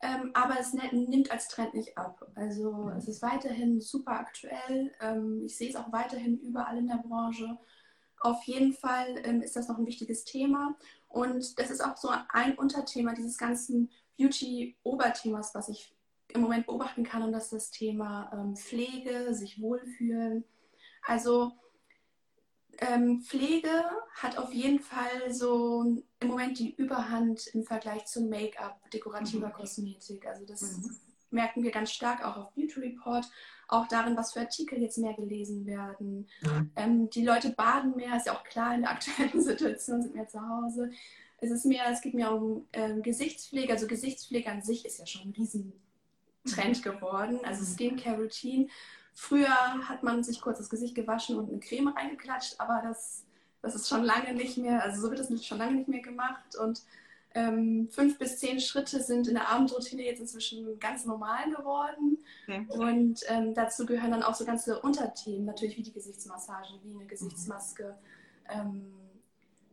Ähm, 0.01 0.31
aber 0.33 0.59
es 0.59 0.73
ne-, 0.73 0.91
nimmt 0.91 1.31
als 1.31 1.47
Trend 1.47 1.73
nicht 1.73 1.97
ab. 1.97 2.25
Also 2.35 2.91
es 2.97 3.07
ist 3.07 3.21
weiterhin 3.21 3.81
super 3.81 4.13
aktuell. 4.13 4.91
Ähm, 4.99 5.43
ich 5.45 5.55
sehe 5.55 5.69
es 5.69 5.75
auch 5.75 5.91
weiterhin 5.91 6.39
überall 6.39 6.77
in 6.77 6.87
der 6.87 7.03
Branche. 7.07 7.57
Auf 8.19 8.43
jeden 8.43 8.73
Fall 8.73 9.21
ähm, 9.23 9.41
ist 9.41 9.55
das 9.55 9.67
noch 9.67 9.77
ein 9.77 9.85
wichtiges 9.85 10.25
Thema. 10.25 10.75
Und 11.07 11.59
das 11.59 11.69
ist 11.69 11.81
auch 11.81 11.97
so 11.97 12.09
ein 12.29 12.57
Unterthema 12.57 13.13
dieses 13.13 13.37
ganzen 13.37 13.91
Beauty-Oberthemas, 14.17 15.53
was 15.53 15.69
ich 15.69 15.95
im 16.29 16.41
Moment 16.41 16.65
beobachten 16.65 17.03
kann. 17.03 17.21
Und 17.23 17.31
das 17.31 17.45
ist 17.45 17.53
das 17.53 17.71
Thema 17.71 18.31
ähm, 18.33 18.55
Pflege, 18.55 19.33
sich 19.33 19.61
wohlfühlen. 19.61 20.43
Also 21.03 21.51
ähm, 22.79 23.21
Pflege 23.21 23.83
hat 24.15 24.37
auf 24.37 24.53
jeden 24.53 24.79
Fall 24.79 25.31
so 25.31 25.83
im 26.19 26.27
Moment 26.27 26.59
die 26.59 26.73
Überhand 26.75 27.47
im 27.47 27.63
Vergleich 27.63 28.05
zu 28.05 28.21
Make-up, 28.21 28.89
dekorativer 28.91 29.47
mhm. 29.47 29.53
Kosmetik. 29.53 30.25
Also 30.25 30.45
das 30.45 30.61
mhm. 30.61 30.97
merken 31.29 31.63
wir 31.63 31.71
ganz 31.71 31.91
stark 31.91 32.25
auch 32.25 32.37
auf 32.37 32.53
Beauty 32.53 32.79
Report, 32.79 33.25
auch 33.67 33.87
darin, 33.87 34.17
was 34.17 34.33
für 34.33 34.41
Artikel 34.41 34.81
jetzt 34.81 34.97
mehr 34.97 35.13
gelesen 35.13 35.65
werden. 35.65 36.27
Mhm. 36.41 36.71
Ähm, 36.75 37.09
die 37.09 37.25
Leute 37.25 37.51
baden 37.51 37.95
mehr, 37.95 38.17
ist 38.17 38.27
ja 38.27 38.35
auch 38.35 38.43
klar 38.43 38.75
in 38.75 38.81
der 38.81 38.91
aktuellen 38.91 39.41
Situation, 39.41 40.01
sind 40.01 40.15
mehr 40.15 40.27
zu 40.27 40.39
Hause. 40.41 40.91
Es 41.37 41.49
ist 41.49 41.65
mehr, 41.65 41.89
es 41.89 42.01
geht 42.01 42.13
mehr 42.13 42.31
um 42.33 42.67
ähm, 42.73 43.01
Gesichtspflege. 43.01 43.73
Also 43.73 43.87
Gesichtspflege 43.87 44.49
an 44.51 44.61
sich 44.61 44.85
ist 44.85 44.99
ja 44.99 45.07
schon 45.07 45.29
ein 45.29 45.31
Riesentrend 45.31 45.73
mhm. 46.45 46.81
geworden. 46.81 47.39
Also 47.43 47.61
mhm. 47.61 47.65
Früher 49.13 49.49
hat 49.87 50.03
man 50.03 50.23
sich 50.23 50.41
kurz 50.41 50.57
das 50.57 50.69
Gesicht 50.69 50.95
gewaschen 50.95 51.37
und 51.37 51.49
eine 51.49 51.59
Creme 51.59 51.89
reingeklatscht, 51.89 52.55
aber 52.59 52.81
das, 52.83 53.23
das 53.61 53.75
ist 53.75 53.89
schon 53.89 54.03
lange 54.03 54.33
nicht 54.33 54.57
mehr, 54.57 54.83
also 54.83 55.01
so 55.01 55.09
wird 55.09 55.19
das 55.19 55.45
schon 55.45 55.57
lange 55.57 55.75
nicht 55.75 55.89
mehr 55.89 56.01
gemacht. 56.01 56.55
Und 56.55 56.81
ähm, 57.33 57.87
fünf 57.89 58.17
bis 58.17 58.39
zehn 58.39 58.59
Schritte 58.59 59.01
sind 59.01 59.27
in 59.27 59.35
der 59.35 59.49
Abendroutine 59.49 60.03
jetzt 60.03 60.19
inzwischen 60.19 60.79
ganz 60.79 61.05
normal 61.05 61.49
geworden. 61.49 62.17
Okay. 62.47 62.65
Und 62.69 63.21
ähm, 63.27 63.53
dazu 63.53 63.85
gehören 63.85 64.11
dann 64.11 64.23
auch 64.23 64.35
so 64.35 64.45
ganze 64.45 64.79
Unterthemen, 64.81 65.45
natürlich 65.45 65.77
wie 65.77 65.83
die 65.83 65.93
Gesichtsmassage, 65.93 66.67
wie 66.83 66.93
eine 66.93 67.05
Gesichtsmaske. 67.05 67.97
Ähm, 68.49 68.93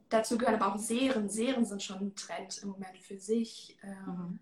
dazu 0.08 0.38
gehören 0.38 0.60
aber 0.60 0.74
auch 0.74 0.78
Serien. 0.78 1.28
Serien 1.28 1.64
sind 1.64 1.82
schon 1.82 1.98
ein 1.98 2.14
Trend 2.14 2.58
im 2.62 2.70
Moment 2.70 2.98
für 2.98 3.18
sich. 3.18 3.76
Ähm, 3.82 4.06
mhm. 4.06 4.38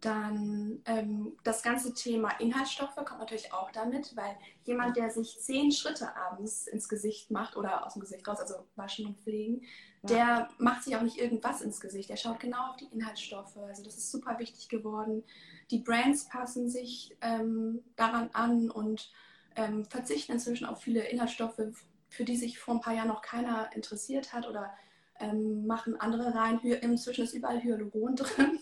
Dann 0.00 0.80
ähm, 0.86 1.36
das 1.44 1.62
ganze 1.62 1.92
Thema 1.92 2.30
Inhaltsstoffe 2.38 2.96
kommt 2.96 3.20
natürlich 3.20 3.52
auch 3.52 3.70
damit, 3.70 4.16
weil 4.16 4.34
jemand, 4.64 4.96
der 4.96 5.10
sich 5.10 5.38
zehn 5.40 5.72
Schritte 5.72 6.16
abends 6.16 6.66
ins 6.66 6.88
Gesicht 6.88 7.30
macht 7.30 7.56
oder 7.56 7.84
aus 7.84 7.94
dem 7.94 8.00
Gesicht 8.00 8.26
raus, 8.26 8.40
also 8.40 8.54
waschen 8.76 9.06
und 9.06 9.18
pflegen, 9.18 9.62
ja. 10.02 10.08
der 10.08 10.48
macht 10.58 10.84
sich 10.84 10.96
auch 10.96 11.02
nicht 11.02 11.18
irgendwas 11.18 11.60
ins 11.60 11.80
Gesicht. 11.80 12.08
Der 12.08 12.16
schaut 12.16 12.40
genau 12.40 12.70
auf 12.70 12.76
die 12.76 12.86
Inhaltsstoffe. 12.86 13.56
Also 13.58 13.82
das 13.82 13.98
ist 13.98 14.10
super 14.10 14.38
wichtig 14.38 14.68
geworden. 14.70 15.22
Die 15.70 15.80
Brands 15.80 16.28
passen 16.28 16.70
sich 16.70 17.16
ähm, 17.20 17.84
daran 17.96 18.30
an 18.32 18.70
und 18.70 19.12
ähm, 19.56 19.84
verzichten 19.84 20.32
inzwischen 20.32 20.64
auf 20.64 20.80
viele 20.80 21.02
Inhaltsstoffe, 21.08 21.60
für 22.08 22.24
die 22.24 22.36
sich 22.36 22.58
vor 22.58 22.74
ein 22.74 22.80
paar 22.80 22.94
Jahren 22.94 23.08
noch 23.08 23.22
keiner 23.22 23.70
interessiert 23.74 24.32
hat 24.32 24.48
oder 24.48 24.72
ähm, 25.18 25.66
machen 25.66 26.00
andere 26.00 26.34
rein. 26.34 26.58
Inzwischen 26.60 27.24
ist 27.24 27.34
überall 27.34 27.62
Hyaluron 27.62 28.16
drin. 28.16 28.60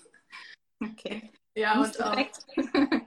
Okay. 0.80 1.30
Ja, 1.54 1.80
und 1.80 2.02
auch. 2.02 2.16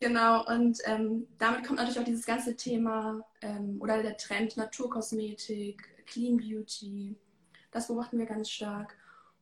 genau, 0.00 0.46
und 0.46 0.78
ähm, 0.84 1.26
damit 1.38 1.64
kommt 1.64 1.78
natürlich 1.78 1.98
auch 1.98 2.04
dieses 2.04 2.26
ganze 2.26 2.56
Thema 2.56 3.24
ähm, 3.40 3.80
oder 3.80 4.02
der 4.02 4.16
Trend 4.16 4.56
Naturkosmetik, 4.56 6.04
Clean 6.06 6.36
Beauty. 6.36 7.16
Das 7.70 7.86
beobachten 7.86 8.18
wir 8.18 8.26
ganz 8.26 8.50
stark. 8.50 8.96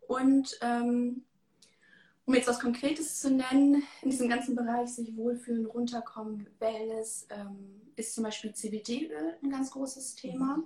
Und 0.06 0.56
ähm, 0.60 1.24
um 2.26 2.34
jetzt 2.34 2.48
was 2.48 2.60
Konkretes 2.60 3.20
zu 3.20 3.30
nennen, 3.30 3.82
in 4.02 4.10
diesem 4.10 4.28
ganzen 4.28 4.54
Bereich 4.56 4.88
sich 4.88 5.16
wohlfühlen, 5.16 5.66
runterkommen, 5.66 6.48
Wellness, 6.58 7.26
ähm, 7.30 7.80
ist 7.94 8.14
zum 8.14 8.24
Beispiel 8.24 8.52
CBD-Öl 8.52 9.36
ein 9.42 9.50
ganz 9.50 9.70
großes 9.70 10.16
Thema 10.16 10.62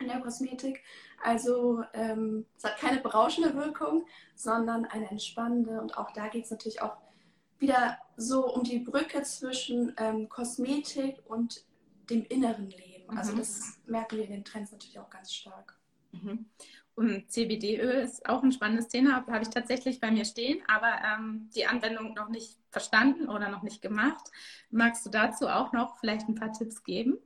in 0.00 0.08
der 0.08 0.20
Kosmetik. 0.20 0.82
Also 1.22 1.82
ähm, 1.92 2.46
es 2.56 2.64
hat 2.64 2.78
keine 2.78 3.00
berauschende 3.00 3.54
Wirkung, 3.54 4.06
sondern 4.34 4.84
eine 4.84 5.10
entspannende. 5.10 5.80
Und 5.80 5.96
auch 5.96 6.12
da 6.12 6.28
geht 6.28 6.44
es 6.44 6.50
natürlich 6.50 6.82
auch 6.82 6.96
wieder 7.58 7.98
so 8.16 8.52
um 8.52 8.64
die 8.64 8.78
Brücke 8.78 9.22
zwischen 9.22 9.94
ähm, 9.96 10.28
Kosmetik 10.28 11.22
und 11.26 11.64
dem 12.10 12.24
inneren 12.24 12.70
Leben. 12.70 13.16
Also 13.16 13.32
mhm. 13.32 13.38
Also 13.38 13.38
das 13.38 13.78
merken 13.86 14.16
wir 14.16 14.24
in 14.24 14.30
den 14.30 14.44
Trends 14.44 14.72
natürlich 14.72 14.98
auch 14.98 15.10
ganz 15.10 15.32
stark. 15.32 15.76
Mhm. 16.12 16.46
Und 16.94 17.30
CBD-Öl 17.30 18.04
ist 18.04 18.26
auch 18.26 18.42
ein 18.42 18.52
spannendes 18.52 18.88
Thema, 18.88 19.26
habe 19.26 19.42
ich 19.42 19.50
tatsächlich 19.50 20.00
bei 20.00 20.10
mir 20.10 20.24
stehen, 20.24 20.62
aber 20.66 20.94
ähm, 21.04 21.50
die 21.54 21.66
Anwendung 21.66 22.14
noch 22.14 22.30
nicht 22.30 22.56
verstanden 22.70 23.28
oder 23.28 23.50
noch 23.50 23.62
nicht 23.62 23.82
gemacht. 23.82 24.30
Magst 24.70 25.04
du 25.04 25.10
dazu 25.10 25.46
auch 25.46 25.74
noch 25.74 25.98
vielleicht 25.98 26.26
ein 26.26 26.36
paar 26.36 26.54
Tipps 26.54 26.84
geben? 26.84 27.18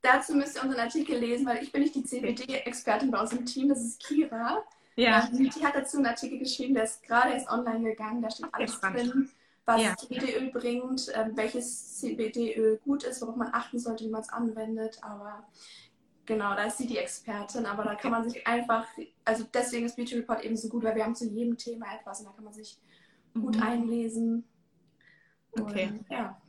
Dazu 0.00 0.34
müsst 0.34 0.56
ihr 0.56 0.62
unseren 0.62 0.80
Artikel 0.80 1.18
lesen, 1.18 1.46
weil 1.46 1.62
ich 1.62 1.72
bin 1.72 1.82
nicht 1.82 1.94
die 1.94 2.04
CBD-Expertin 2.04 3.10
bei 3.10 3.20
uns 3.20 3.32
im 3.32 3.44
Team, 3.44 3.68
das 3.68 3.82
ist 3.82 4.02
Kira. 4.02 4.64
Ja. 4.94 5.28
Ähm, 5.32 5.50
die 5.50 5.64
hat 5.64 5.74
dazu 5.74 5.96
einen 5.96 6.06
Artikel 6.06 6.38
geschrieben, 6.38 6.74
der 6.74 6.84
ist 6.84 7.02
gerade 7.02 7.32
erst 7.32 7.48
online 7.48 7.90
gegangen, 7.90 8.22
da 8.22 8.30
steht 8.30 8.52
alles 8.52 8.80
drin, 8.80 9.28
was 9.64 9.82
ja. 9.82 9.96
CBD-Öl 9.96 10.50
bringt, 10.50 11.08
äh, 11.08 11.30
welches 11.34 11.98
CBD-Öl 11.98 12.78
gut 12.78 13.04
ist, 13.04 13.22
worauf 13.22 13.36
man 13.36 13.52
achten 13.52 13.78
sollte, 13.78 14.04
wie 14.04 14.10
man 14.10 14.22
es 14.22 14.28
anwendet. 14.28 14.98
Aber 15.02 15.46
genau, 16.26 16.54
da 16.54 16.64
ist 16.64 16.78
sie 16.78 16.86
die 16.86 16.98
Expertin, 16.98 17.66
aber 17.66 17.84
da 17.84 17.94
kann 17.94 18.12
man 18.12 18.28
sich 18.28 18.46
einfach, 18.46 18.86
also 19.24 19.44
deswegen 19.52 19.86
ist 19.86 19.96
Beauty 19.96 20.16
Report 20.16 20.44
eben 20.44 20.56
so 20.56 20.68
gut, 20.68 20.84
weil 20.84 20.94
wir 20.94 21.04
haben 21.04 21.14
zu 21.14 21.26
jedem 21.26 21.56
Thema 21.56 21.86
etwas 21.94 22.20
und 22.20 22.26
da 22.26 22.32
kann 22.32 22.44
man 22.44 22.52
sich 22.52 22.78
mhm. 23.34 23.42
gut 23.42 23.62
einlesen. 23.62 24.44
Okay. 25.52 25.90
Und, 25.92 26.10
ja. 26.10 26.40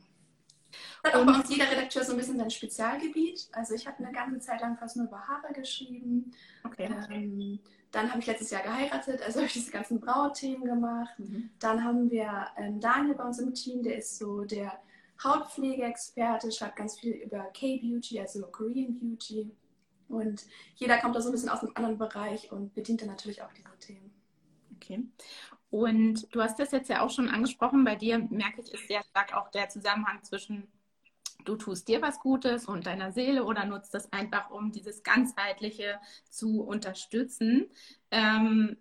Hat 1.04 1.14
auch 1.14 1.24
bei 1.24 1.32
uns 1.32 1.50
jeder 1.50 1.70
Redakteur 1.70 2.04
so 2.04 2.12
ein 2.12 2.18
bisschen 2.18 2.38
sein 2.38 2.50
Spezialgebiet. 2.50 3.48
Also 3.52 3.74
ich 3.74 3.86
habe 3.86 3.98
eine 3.98 4.12
ganze 4.12 4.40
Zeit 4.40 4.60
lang 4.60 4.76
fast 4.76 4.96
nur 4.96 5.06
über 5.06 5.26
Haare 5.26 5.52
geschrieben. 5.52 6.32
Okay. 6.64 6.90
Ähm, 7.10 7.60
dann 7.92 8.08
habe 8.08 8.20
ich 8.20 8.26
letztes 8.26 8.50
Jahr 8.50 8.62
geheiratet, 8.62 9.22
also 9.22 9.36
habe 9.38 9.46
ich 9.46 9.52
diese 9.52 9.70
ganzen 9.70 10.00
Brauthemen 10.00 10.64
gemacht. 10.64 11.18
Mhm. 11.18 11.50
Dann 11.58 11.82
haben 11.84 12.10
wir 12.10 12.46
ähm, 12.56 12.80
Daniel 12.80 13.14
bei 13.14 13.24
uns 13.24 13.38
im 13.38 13.54
Team, 13.54 13.82
der 13.82 13.98
ist 13.98 14.18
so 14.18 14.44
der 14.44 14.78
Hautpflegeexperte, 15.22 16.50
schreibt 16.52 16.76
ganz 16.76 16.98
viel 16.98 17.12
über 17.12 17.44
K-Beauty, 17.52 18.20
also 18.20 18.42
Korean 18.46 18.94
Beauty. 18.94 19.50
Und 20.08 20.44
jeder 20.74 20.98
kommt 20.98 21.14
da 21.14 21.20
so 21.20 21.28
ein 21.28 21.32
bisschen 21.32 21.50
aus 21.50 21.60
einem 21.60 21.72
anderen 21.74 21.98
Bereich 21.98 22.50
und 22.50 22.74
bedient 22.74 23.02
dann 23.02 23.08
natürlich 23.08 23.42
auch 23.42 23.52
diese 23.52 23.68
Themen. 23.78 24.12
Okay. 24.76 25.04
Und 25.70 26.26
du 26.34 26.42
hast 26.42 26.58
das 26.58 26.72
jetzt 26.72 26.90
ja 26.90 27.02
auch 27.02 27.10
schon 27.10 27.28
angesprochen, 27.28 27.84
bei 27.84 27.94
dir 27.94 28.18
merke 28.30 28.60
ich, 28.60 28.72
ist 28.72 28.88
sehr 28.88 29.02
stark 29.04 29.34
auch 29.34 29.50
der 29.50 29.68
Zusammenhang 29.68 30.22
zwischen 30.24 30.66
du 31.44 31.56
tust 31.56 31.88
dir 31.88 32.02
was 32.02 32.20
Gutes 32.20 32.66
und 32.66 32.86
deiner 32.86 33.12
Seele 33.12 33.44
oder 33.44 33.64
nutzt 33.64 33.94
das 33.94 34.12
einfach, 34.12 34.50
um 34.50 34.72
dieses 34.72 35.02
Ganzheitliche 35.02 35.98
zu 36.28 36.62
unterstützen. 36.62 37.70
Ähm, 38.10 38.76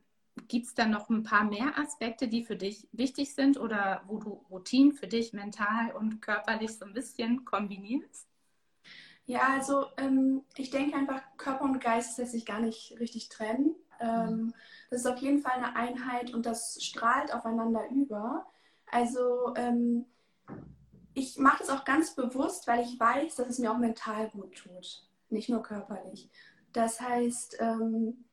Gibt 0.47 0.67
es 0.67 0.73
da 0.73 0.85
noch 0.85 1.09
ein 1.09 1.23
paar 1.23 1.43
mehr 1.43 1.77
Aspekte, 1.77 2.27
die 2.29 2.45
für 2.45 2.55
dich 2.55 2.87
wichtig 2.91 3.35
sind 3.35 3.57
oder 3.57 4.03
wo 4.07 4.19
du 4.19 4.45
Routinen 4.49 4.93
für 4.93 5.07
dich 5.07 5.33
mental 5.33 5.91
und 5.91 6.21
körperlich 6.21 6.77
so 6.77 6.85
ein 6.85 6.93
bisschen 6.93 7.43
kombinierst? 7.43 8.25
Ja, 9.25 9.41
also 9.53 9.85
ähm, 9.97 10.43
ich 10.55 10.69
denke 10.69 10.95
einfach, 10.95 11.21
Körper 11.37 11.65
und 11.65 11.81
Geist 11.81 12.17
lässt 12.17 12.31
sich 12.31 12.45
gar 12.45 12.61
nicht 12.61 12.97
richtig 12.99 13.29
trennen. 13.29 13.75
Ähm, 13.99 14.53
das 14.89 15.01
ist 15.01 15.07
auf 15.07 15.19
jeden 15.19 15.41
Fall 15.41 15.53
eine 15.53 15.75
Einheit 15.75 16.33
und 16.33 16.45
das 16.45 16.83
strahlt 16.83 17.33
aufeinander 17.33 17.87
über. 17.89 18.45
Also 18.91 19.53
ähm, 19.55 20.05
ich 21.13 21.37
mache 21.37 21.59
das 21.59 21.69
auch 21.69 21.85
ganz 21.85 22.15
bewusst, 22.15 22.67
weil 22.67 22.83
ich 22.83 22.99
weiß, 22.99 23.35
dass 23.35 23.47
es 23.47 23.59
mir 23.59 23.71
auch 23.71 23.77
mental 23.77 24.29
gut 24.29 24.55
tut, 24.55 25.03
nicht 25.29 25.49
nur 25.49 25.61
körperlich. 25.61 26.29
Das 26.73 27.01
heißt, 27.01 27.57
ähm, 27.59 28.25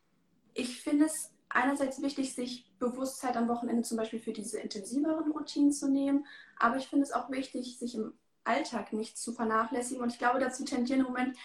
ich 0.54 0.80
finde 0.80 1.06
es 1.06 1.32
einerseits 1.48 2.02
wichtig, 2.02 2.34
sich 2.34 2.70
Bewusstheit 2.78 3.36
am 3.36 3.48
Wochenende 3.48 3.82
zum 3.82 3.96
Beispiel 3.96 4.20
für 4.20 4.32
diese 4.32 4.58
intensiveren 4.60 5.32
Routinen 5.32 5.72
zu 5.72 5.88
nehmen, 5.88 6.26
aber 6.58 6.76
ich 6.76 6.88
finde 6.88 7.04
es 7.04 7.12
auch 7.12 7.30
wichtig, 7.30 7.78
sich 7.78 7.94
im 7.94 8.14
Alltag 8.44 8.92
nicht 8.92 9.18
zu 9.18 9.32
vernachlässigen. 9.32 10.02
Und 10.02 10.12
ich 10.12 10.18
glaube, 10.18 10.38
dazu 10.38 10.64
tendieren 10.64 11.00
im 11.00 11.06
Moment 11.06 11.36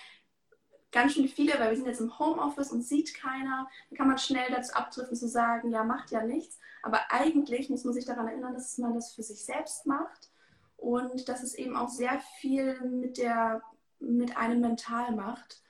ganz 0.91 1.13
schön 1.13 1.27
viele, 1.27 1.53
weil 1.59 1.69
wir 1.69 1.77
sind 1.77 1.87
jetzt 1.87 2.01
im 2.01 2.17
Homeoffice 2.19 2.71
und 2.71 2.83
sieht 2.83 3.13
keiner. 3.13 3.69
Da 3.89 3.95
kann 3.95 4.07
man 4.07 4.17
schnell 4.17 4.49
dazu 4.51 4.73
abdriften 4.73 5.15
zu 5.15 5.27
sagen, 5.27 5.71
ja, 5.71 5.83
macht 5.83 6.11
ja 6.11 6.23
nichts. 6.23 6.59
Aber 6.83 6.99
eigentlich 7.09 7.69
muss 7.69 7.83
man 7.83 7.93
sich 7.93 8.05
daran 8.05 8.27
erinnern, 8.27 8.53
dass 8.53 8.77
man 8.77 8.93
das 8.93 9.13
für 9.13 9.23
sich 9.23 9.45
selbst 9.45 9.85
macht 9.85 10.29
und 10.77 11.29
dass 11.29 11.43
es 11.43 11.53
eben 11.55 11.75
auch 11.75 11.89
sehr 11.89 12.19
viel 12.39 12.79
mit, 12.81 13.17
der, 13.17 13.61
mit 13.99 14.35
einem 14.35 14.61
mental 14.61 15.11
macht. 15.11 15.61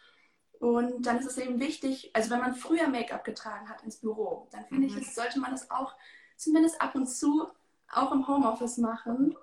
Und 0.60 1.06
dann 1.06 1.18
ist 1.20 1.26
es 1.26 1.38
eben 1.38 1.60
wichtig, 1.60 2.12
also 2.14 2.30
wenn 2.30 2.40
man 2.40 2.56
früher 2.56 2.88
Make-up 2.88 3.24
getragen 3.24 3.68
hat 3.68 3.84
ins 3.84 3.98
Büro, 3.98 4.48
dann 4.52 4.66
finde 4.66 4.88
mhm. 4.88 4.98
ich, 5.00 5.14
sollte 5.14 5.40
man 5.40 5.52
das 5.52 5.72
auch 5.72 5.96
zumindest 6.38 6.80
ab 6.80 6.96
und 6.96 7.08
zu 7.08 7.48
auch 7.92 8.12
im 8.12 8.28
Homeoffice 8.28 8.78
machen 8.78 9.36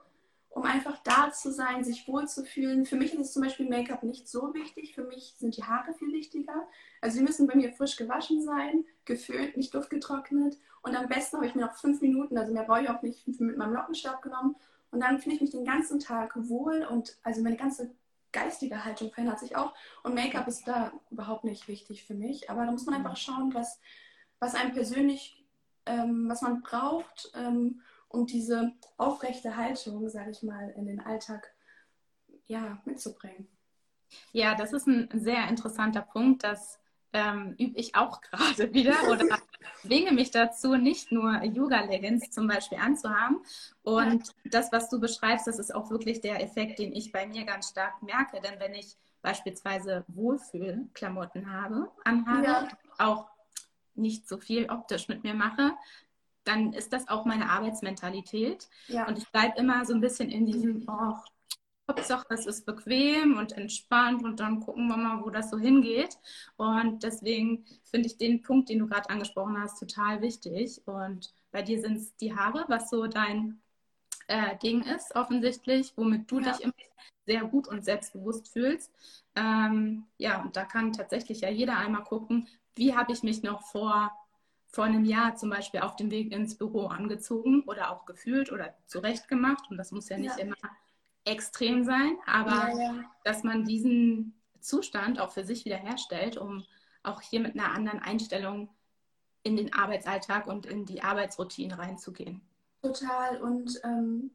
um 0.58 0.64
einfach 0.64 0.98
da 1.04 1.30
zu 1.30 1.52
sein, 1.52 1.84
sich 1.84 2.08
wohlzufühlen. 2.08 2.84
Für 2.84 2.96
mich 2.96 3.14
ist 3.14 3.32
zum 3.32 3.42
Beispiel 3.42 3.68
Make-up 3.68 4.02
nicht 4.02 4.26
so 4.28 4.52
wichtig. 4.54 4.92
Für 4.92 5.04
mich 5.04 5.34
sind 5.38 5.56
die 5.56 5.62
Haare 5.62 5.94
viel 5.94 6.12
wichtiger. 6.12 6.66
Also 7.00 7.18
sie 7.18 7.22
müssen 7.22 7.46
bei 7.46 7.54
mir 7.54 7.72
frisch 7.72 7.96
gewaschen 7.96 8.42
sein, 8.42 8.84
geföhnt, 9.04 9.56
nicht 9.56 9.72
duftgetrocknet. 9.72 10.58
Und 10.82 10.96
am 10.96 11.06
besten 11.06 11.36
habe 11.36 11.46
ich 11.46 11.54
mir 11.54 11.66
noch 11.66 11.76
fünf 11.76 12.00
Minuten, 12.00 12.36
also 12.36 12.52
mehr 12.52 12.64
brauche 12.64 12.82
ich 12.82 12.90
auch 12.90 13.02
nicht, 13.02 13.28
mit 13.40 13.56
meinem 13.56 13.72
Lockenstab 13.72 14.20
genommen. 14.20 14.56
Und 14.90 15.00
dann 15.00 15.20
fühle 15.20 15.36
ich 15.36 15.40
mich 15.40 15.50
den 15.50 15.64
ganzen 15.64 16.00
Tag 16.00 16.32
wohl 16.34 16.84
und 16.90 17.16
also 17.22 17.40
meine 17.40 17.56
ganze 17.56 17.94
geistige 18.32 18.84
Haltung 18.84 19.12
verändert 19.12 19.38
sich 19.38 19.54
auch. 19.54 19.74
Und 20.02 20.16
Make-up 20.16 20.48
ist 20.48 20.66
da 20.66 20.92
überhaupt 21.10 21.44
nicht 21.44 21.68
wichtig 21.68 22.04
für 22.04 22.14
mich. 22.14 22.50
Aber 22.50 22.66
da 22.66 22.72
muss 22.72 22.84
man 22.84 22.96
einfach 22.96 23.16
schauen, 23.16 23.54
was, 23.54 23.78
was 24.40 24.56
einem 24.56 24.72
persönlich, 24.72 25.46
ähm, 25.86 26.28
was 26.28 26.42
man 26.42 26.62
braucht, 26.62 27.30
ähm, 27.36 27.80
um 28.08 28.26
diese 28.26 28.72
aufrechte 28.96 29.56
Haltung, 29.56 30.08
sage 30.08 30.30
ich 30.30 30.42
mal, 30.42 30.70
in 30.70 30.86
den 30.86 31.00
Alltag 31.00 31.52
ja, 32.46 32.80
mitzubringen. 32.84 33.48
Ja, 34.32 34.54
das 34.54 34.72
ist 34.72 34.86
ein 34.86 35.08
sehr 35.12 35.48
interessanter 35.48 36.02
Punkt, 36.02 36.42
dass 36.42 36.78
ähm, 37.12 37.54
übe 37.58 37.78
ich 37.78 37.94
auch 37.94 38.20
gerade 38.22 38.72
wieder 38.72 38.94
oder 39.10 39.38
zwinge 39.82 40.12
mich 40.12 40.30
dazu, 40.30 40.76
nicht 40.76 41.12
nur 41.12 41.42
Yoga-Leggings 41.42 42.30
zum 42.30 42.46
Beispiel 42.46 42.78
anzuhaben. 42.78 43.40
Und 43.82 44.34
das, 44.44 44.72
was 44.72 44.88
du 44.88 45.00
beschreibst, 45.00 45.46
das 45.46 45.58
ist 45.58 45.74
auch 45.74 45.90
wirklich 45.90 46.20
der 46.20 46.42
Effekt, 46.42 46.78
den 46.78 46.92
ich 46.92 47.12
bei 47.12 47.26
mir 47.26 47.44
ganz 47.44 47.70
stark 47.70 48.02
merke. 48.02 48.40
Denn 48.40 48.60
wenn 48.60 48.74
ich 48.74 48.96
beispielsweise 49.22 50.04
Wohlfühlklamotten 50.08 51.52
habe, 51.52 51.90
anhabe, 52.04 52.46
ja. 52.46 52.68
auch 52.98 53.26
nicht 53.94 54.28
so 54.28 54.38
viel 54.38 54.70
optisch 54.70 55.08
mit 55.08 55.24
mir 55.24 55.34
mache, 55.34 55.72
dann 56.48 56.72
ist 56.72 56.92
das 56.92 57.08
auch 57.08 57.24
meine 57.24 57.50
Arbeitsmentalität. 57.50 58.68
Ja. 58.88 59.06
Und 59.06 59.18
ich 59.18 59.30
bleibe 59.30 59.58
immer 59.58 59.84
so 59.84 59.94
ein 59.94 60.00
bisschen 60.00 60.30
in 60.30 60.46
diesem, 60.46 60.84
oh, 60.88 61.14
Hauptsache, 61.88 62.26
es 62.30 62.46
ist 62.46 62.66
bequem 62.66 63.38
und 63.38 63.52
entspannt 63.52 64.22
und 64.22 64.40
dann 64.40 64.60
gucken 64.60 64.88
wir 64.88 64.96
mal, 64.96 65.24
wo 65.24 65.30
das 65.30 65.50
so 65.50 65.58
hingeht. 65.58 66.18
Und 66.56 67.02
deswegen 67.02 67.64
finde 67.84 68.08
ich 68.08 68.18
den 68.18 68.42
Punkt, 68.42 68.68
den 68.68 68.80
du 68.80 68.86
gerade 68.86 69.08
angesprochen 69.08 69.58
hast, 69.60 69.78
total 69.78 70.20
wichtig. 70.20 70.82
Und 70.86 71.32
bei 71.50 71.62
dir 71.62 71.80
sind 71.80 71.96
es 71.96 72.14
die 72.16 72.34
Haare, 72.34 72.64
was 72.68 72.90
so 72.90 73.06
dein 73.06 73.60
äh, 74.26 74.56
Ding 74.58 74.82
ist, 74.82 75.14
offensichtlich, 75.16 75.92
womit 75.96 76.30
du 76.30 76.40
ja. 76.40 76.52
dich 76.52 76.60
immer 76.62 76.74
sehr 77.26 77.44
gut 77.44 77.68
und 77.68 77.84
selbstbewusst 77.84 78.48
fühlst. 78.52 78.90
Ähm, 79.34 80.04
ja, 80.18 80.42
und 80.42 80.56
da 80.56 80.64
kann 80.64 80.92
tatsächlich 80.92 81.40
ja 81.40 81.50
jeder 81.50 81.78
einmal 81.78 82.04
gucken, 82.04 82.48
wie 82.74 82.94
habe 82.94 83.12
ich 83.12 83.22
mich 83.22 83.42
noch 83.42 83.62
vor, 83.62 84.12
vor 84.70 84.84
einem 84.84 85.04
Jahr 85.04 85.34
zum 85.36 85.50
Beispiel 85.50 85.80
auf 85.80 85.96
dem 85.96 86.10
Weg 86.10 86.32
ins 86.32 86.56
Büro 86.56 86.86
angezogen 86.86 87.62
oder 87.62 87.90
auch 87.90 88.04
gefühlt 88.04 88.52
oder 88.52 88.74
zurechtgemacht. 88.86 89.70
Und 89.70 89.78
das 89.78 89.92
muss 89.92 90.08
ja 90.08 90.18
nicht 90.18 90.38
ja. 90.38 90.44
immer 90.44 90.56
extrem 91.24 91.84
sein, 91.84 92.16
aber 92.26 92.68
ja, 92.70 92.78
ja. 92.78 93.04
dass 93.24 93.44
man 93.44 93.64
diesen 93.64 94.34
Zustand 94.60 95.20
auch 95.20 95.32
für 95.32 95.44
sich 95.44 95.64
wiederherstellt, 95.64 96.36
um 96.36 96.64
auch 97.02 97.20
hier 97.20 97.40
mit 97.40 97.54
einer 97.54 97.72
anderen 97.72 98.00
Einstellung 98.00 98.68
in 99.42 99.56
den 99.56 99.72
Arbeitsalltag 99.72 100.46
und 100.46 100.66
in 100.66 100.84
die 100.84 101.02
Arbeitsroutine 101.02 101.78
reinzugehen. 101.78 102.42
Total. 102.82 103.40
Und 103.40 103.80
ähm, 103.84 104.30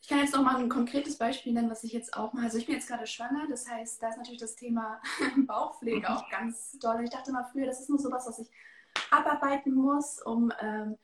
ich 0.00 0.08
kann 0.08 0.18
jetzt 0.18 0.34
noch 0.34 0.42
mal 0.42 0.56
ein 0.56 0.68
konkretes 0.68 1.18
Beispiel 1.18 1.52
nennen, 1.52 1.70
was 1.70 1.84
ich 1.84 1.92
jetzt 1.92 2.16
auch 2.16 2.32
mache. 2.32 2.44
Also 2.44 2.58
ich 2.58 2.66
bin 2.66 2.74
jetzt 2.74 2.88
gerade 2.88 3.06
schwanger, 3.06 3.46
das 3.48 3.68
heißt, 3.68 4.02
da 4.02 4.08
ist 4.08 4.16
natürlich 4.16 4.40
das 4.40 4.56
Thema 4.56 5.00
Bauchpflege 5.46 6.08
auch 6.08 6.28
ganz 6.30 6.78
doll. 6.78 7.02
Ich 7.04 7.10
dachte 7.10 7.32
mal 7.32 7.44
früher, 7.44 7.66
das 7.66 7.80
ist 7.80 7.90
nur 7.90 7.98
sowas, 7.98 8.26
was 8.26 8.38
ich 8.38 8.50
abarbeiten 9.10 9.74
muss, 9.74 10.20
um 10.22 10.52
ähm, 10.60 10.96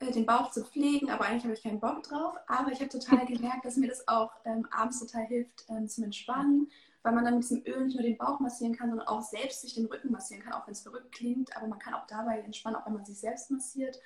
äh, 0.00 0.12
den 0.12 0.26
Bauch 0.26 0.50
zu 0.50 0.64
pflegen, 0.64 1.10
aber 1.10 1.24
eigentlich 1.24 1.44
habe 1.44 1.54
ich 1.54 1.62
keinen 1.62 1.80
Bock 1.80 2.02
drauf. 2.02 2.34
Aber 2.46 2.72
ich 2.72 2.80
habe 2.80 2.88
total 2.88 3.26
gemerkt, 3.26 3.64
dass 3.64 3.76
mir 3.76 3.88
das 3.88 4.06
auch 4.08 4.32
ähm, 4.44 4.66
abends 4.70 5.00
total 5.00 5.24
hilft 5.26 5.64
ähm, 5.68 5.88
zum 5.88 6.04
Entspannen, 6.04 6.70
weil 7.02 7.12
man 7.12 7.24
dann 7.24 7.34
mit 7.34 7.44
diesem 7.44 7.64
Öl 7.66 7.84
nicht 7.84 7.94
nur 7.94 8.02
den 8.02 8.18
Bauch 8.18 8.40
massieren 8.40 8.76
kann, 8.76 8.90
sondern 8.90 9.08
auch 9.08 9.22
selbst 9.22 9.62
sich 9.62 9.74
den 9.74 9.86
Rücken 9.86 10.12
massieren 10.12 10.42
kann, 10.42 10.52
auch 10.52 10.66
wenn 10.66 10.72
es 10.72 10.82
verrückt 10.82 11.12
klingt. 11.12 11.56
Aber 11.56 11.66
man 11.66 11.78
kann 11.78 11.94
auch 11.94 12.06
dabei 12.06 12.40
entspannen, 12.40 12.76
auch 12.76 12.86
wenn 12.86 12.94
man 12.94 13.04
sich 13.04 13.18
selbst 13.18 13.50
massiert. 13.50 13.98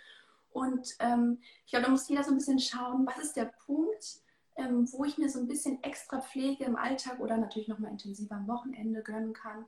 Und 0.50 0.96
ähm, 1.00 1.38
ich 1.64 1.72
glaube, 1.72 1.86
da 1.86 1.90
muss 1.90 2.08
jeder 2.08 2.24
so 2.24 2.30
ein 2.30 2.36
bisschen 2.36 2.58
schauen, 2.58 3.06
was 3.06 3.18
ist 3.18 3.36
der 3.36 3.50
Punkt, 3.66 4.20
ähm, 4.56 4.86
wo 4.92 5.04
ich 5.04 5.16
mir 5.16 5.30
so 5.30 5.38
ein 5.38 5.48
bisschen 5.48 5.82
extra 5.82 6.20
Pflege 6.20 6.64
im 6.64 6.76
Alltag 6.76 7.20
oder 7.20 7.38
natürlich 7.38 7.68
nochmal 7.68 7.90
intensiver 7.90 8.36
am 8.36 8.48
Wochenende 8.48 9.02
gönnen 9.02 9.32
kann, 9.32 9.64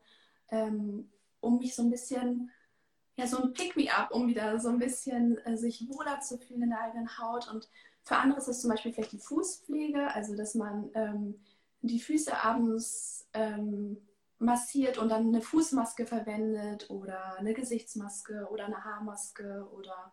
ähm, 0.50 1.10
um 1.40 1.58
mich 1.58 1.74
so 1.74 1.82
ein 1.82 1.90
bisschen 1.90 2.50
ja, 3.16 3.26
so 3.26 3.42
ein 3.42 3.52
Pick-me-up, 3.52 4.10
um 4.12 4.26
wieder 4.26 4.58
so 4.58 4.68
ein 4.68 4.78
bisschen 4.78 5.38
äh, 5.46 5.56
sich 5.56 5.86
wohler 5.88 6.20
zu 6.20 6.38
fühlen 6.38 6.62
in 6.62 6.70
der 6.70 6.80
eigenen 6.80 7.18
Haut. 7.18 7.48
Und 7.48 7.68
für 8.02 8.16
andere 8.16 8.38
ist 8.38 8.48
es 8.48 8.60
zum 8.60 8.70
Beispiel 8.70 8.92
vielleicht 8.92 9.12
die 9.12 9.18
Fußpflege, 9.18 10.12
also 10.12 10.36
dass 10.36 10.54
man 10.54 10.90
ähm, 10.94 11.40
die 11.82 12.00
Füße 12.00 12.36
abends 12.36 13.28
ähm, 13.34 13.98
massiert 14.38 14.98
und 14.98 15.10
dann 15.10 15.28
eine 15.28 15.40
Fußmaske 15.40 16.06
verwendet 16.06 16.90
oder 16.90 17.38
eine 17.38 17.54
Gesichtsmaske 17.54 18.48
oder 18.50 18.66
eine 18.66 18.84
Haarmaske 18.84 19.66
oder 19.72 20.12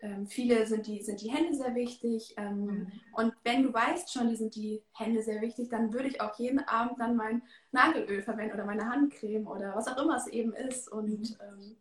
ähm, 0.00 0.26
viele 0.26 0.66
sind 0.66 0.86
die, 0.86 1.02
sind 1.02 1.20
die 1.20 1.30
Hände 1.30 1.54
sehr 1.54 1.74
wichtig. 1.74 2.34
Ähm, 2.38 2.64
mhm. 2.64 2.92
Und 3.12 3.34
wenn 3.44 3.62
du 3.62 3.72
weißt 3.72 4.12
schon, 4.12 4.28
die 4.28 4.36
sind 4.36 4.54
die 4.54 4.82
Hände 4.92 5.22
sehr 5.22 5.42
wichtig, 5.42 5.68
dann 5.68 5.92
würde 5.92 6.08
ich 6.08 6.20
auch 6.20 6.38
jeden 6.38 6.60
Abend 6.60 6.98
dann 6.98 7.16
mein 7.16 7.42
Nagelöl 7.70 8.22
verwenden 8.22 8.54
oder 8.54 8.64
meine 8.64 8.88
Handcreme 8.88 9.46
oder 9.46 9.74
was 9.76 9.88
auch 9.88 10.02
immer 10.02 10.16
es 10.16 10.26
eben 10.26 10.54
ist. 10.54 10.90
Und 10.90 11.20
mhm. 11.20 11.36
ähm, 11.42 11.76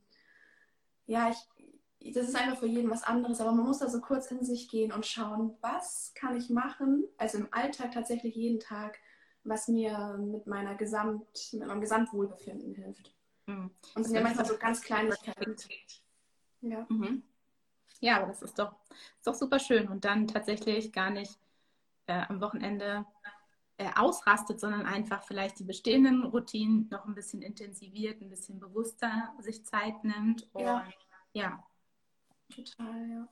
ja, 1.09 1.31
ich, 1.31 2.13
das 2.13 2.29
ist 2.29 2.35
einfach 2.35 2.59
für 2.59 2.67
jeden 2.67 2.89
was 2.89 3.03
anderes, 3.03 3.41
aber 3.41 3.51
man 3.51 3.65
muss 3.65 3.79
da 3.79 3.89
so 3.89 3.99
kurz 3.99 4.29
in 4.29 4.45
sich 4.45 4.69
gehen 4.69 4.91
und 4.91 5.05
schauen, 5.05 5.57
was 5.59 6.13
kann 6.13 6.37
ich 6.37 6.49
machen, 6.49 7.03
also 7.17 7.39
im 7.39 7.47
Alltag 7.51 7.91
tatsächlich 7.91 8.35
jeden 8.35 8.59
Tag, 8.59 8.99
was 9.43 9.67
mir 9.67 10.17
mit 10.19 10.45
meiner 10.45 10.75
Gesamt, 10.75 11.25
mit 11.53 11.67
meinem 11.67 11.81
Gesamtwohlbefinden 11.81 12.75
hilft. 12.75 13.11
Mhm. 13.47 13.71
Und 13.95 14.01
es 14.01 14.07
sind 14.07 14.15
ja 14.15 14.21
manchmal 14.21 14.45
so 14.45 14.57
ganz 14.57 14.81
Kleinigkeiten. 14.81 15.55
Ja. 16.61 16.85
Mhm. 16.89 17.23
ja, 18.01 18.17
aber 18.17 18.27
das 18.27 18.43
ist 18.43 18.59
doch, 18.59 18.75
ist 19.17 19.25
doch 19.25 19.33
super 19.33 19.59
schön 19.59 19.87
und 19.87 20.05
dann 20.05 20.27
tatsächlich 20.27 20.91
gar 20.91 21.09
nicht 21.09 21.39
äh, 22.05 22.21
am 22.27 22.39
Wochenende 22.39 23.05
äh, 23.79 23.89
ausrastet, 23.95 24.59
sondern 24.59 24.85
einfach 24.85 25.23
vielleicht 25.23 25.57
die 25.59 25.63
bestehenden 25.63 26.25
Routinen 26.25 26.89
noch 26.91 27.05
ein 27.05 27.15
bisschen 27.15 27.41
intensiviert, 27.41 28.21
ein 28.21 28.29
bisschen 28.29 28.59
bewusster 28.59 29.33
sich 29.39 29.65
Zeit 29.65 30.03
nimmt. 30.03 30.49
Und, 30.51 30.63
ja. 30.63 30.85
ja. 31.31 31.63
Total, 32.53 33.09
ja. 33.09 33.27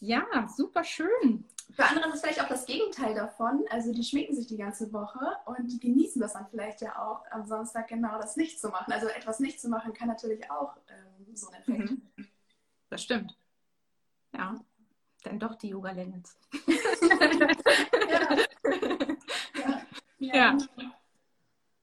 Ja, 0.00 0.48
super 0.48 0.82
schön. 0.84 1.44
Für 1.70 1.84
andere 1.84 2.08
ist 2.08 2.14
es 2.14 2.20
vielleicht 2.22 2.42
auch 2.42 2.48
das 2.48 2.64
Gegenteil 2.64 3.14
davon. 3.14 3.62
Also 3.68 3.92
die 3.92 4.02
schminken 4.02 4.34
sich 4.34 4.46
die 4.46 4.56
ganze 4.56 4.90
Woche 4.90 5.20
und 5.44 5.70
die 5.70 5.78
genießen 5.78 6.20
das 6.22 6.32
dann 6.32 6.48
vielleicht 6.48 6.80
ja 6.80 6.98
auch 6.98 7.22
am 7.30 7.44
Samstag 7.44 7.88
genau 7.88 8.16
das 8.18 8.36
nicht 8.36 8.58
zu 8.58 8.70
machen. 8.70 8.90
Also 8.90 9.06
etwas 9.08 9.38
nicht 9.38 9.60
zu 9.60 9.68
machen 9.68 9.92
kann 9.92 10.08
natürlich 10.08 10.50
auch 10.50 10.78
ähm, 10.88 11.36
so 11.36 11.48
ein 11.48 11.60
Effekt. 11.60 11.90
Mhm. 11.90 12.28
Das 12.88 13.02
stimmt. 13.02 13.36
Ja, 14.34 14.58
dann 15.24 15.38
doch 15.38 15.56
die 15.56 15.68
Yoga-Leggings. 15.68 16.38
ja. 20.18 20.22
Ja. 20.22 20.56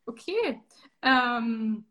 Okay. 0.05 0.63
Ähm, 1.01 1.85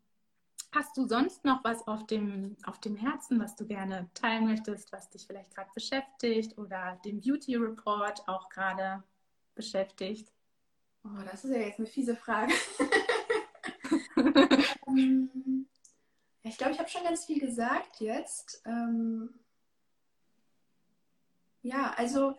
hast 0.73 0.97
du 0.97 1.07
sonst 1.07 1.45
noch 1.45 1.63
was 1.63 1.87
auf 1.87 2.05
dem, 2.07 2.57
auf 2.65 2.79
dem 2.79 2.95
Herzen, 2.95 3.39
was 3.39 3.55
du 3.55 3.65
gerne 3.65 4.09
teilen 4.13 4.45
möchtest, 4.45 4.91
was 4.91 5.09
dich 5.09 5.25
vielleicht 5.25 5.55
gerade 5.55 5.69
beschäftigt 5.73 6.57
oder 6.57 6.99
den 7.05 7.21
Beauty 7.21 7.55
Report 7.55 8.27
auch 8.27 8.49
gerade 8.49 9.03
beschäftigt? 9.55 10.31
Oh, 11.03 11.23
das 11.23 11.45
ist 11.45 11.51
ja 11.51 11.61
jetzt 11.61 11.79
eine 11.79 11.87
fiese 11.87 12.15
Frage. 12.15 12.53
ähm, 14.87 15.67
ich 16.43 16.57
glaube, 16.57 16.73
ich 16.73 16.79
habe 16.79 16.89
schon 16.89 17.03
ganz 17.03 17.25
viel 17.25 17.39
gesagt 17.39 17.99
jetzt. 17.99 18.61
Ähm, 18.65 19.39
ja, 21.61 21.93
also 21.95 22.35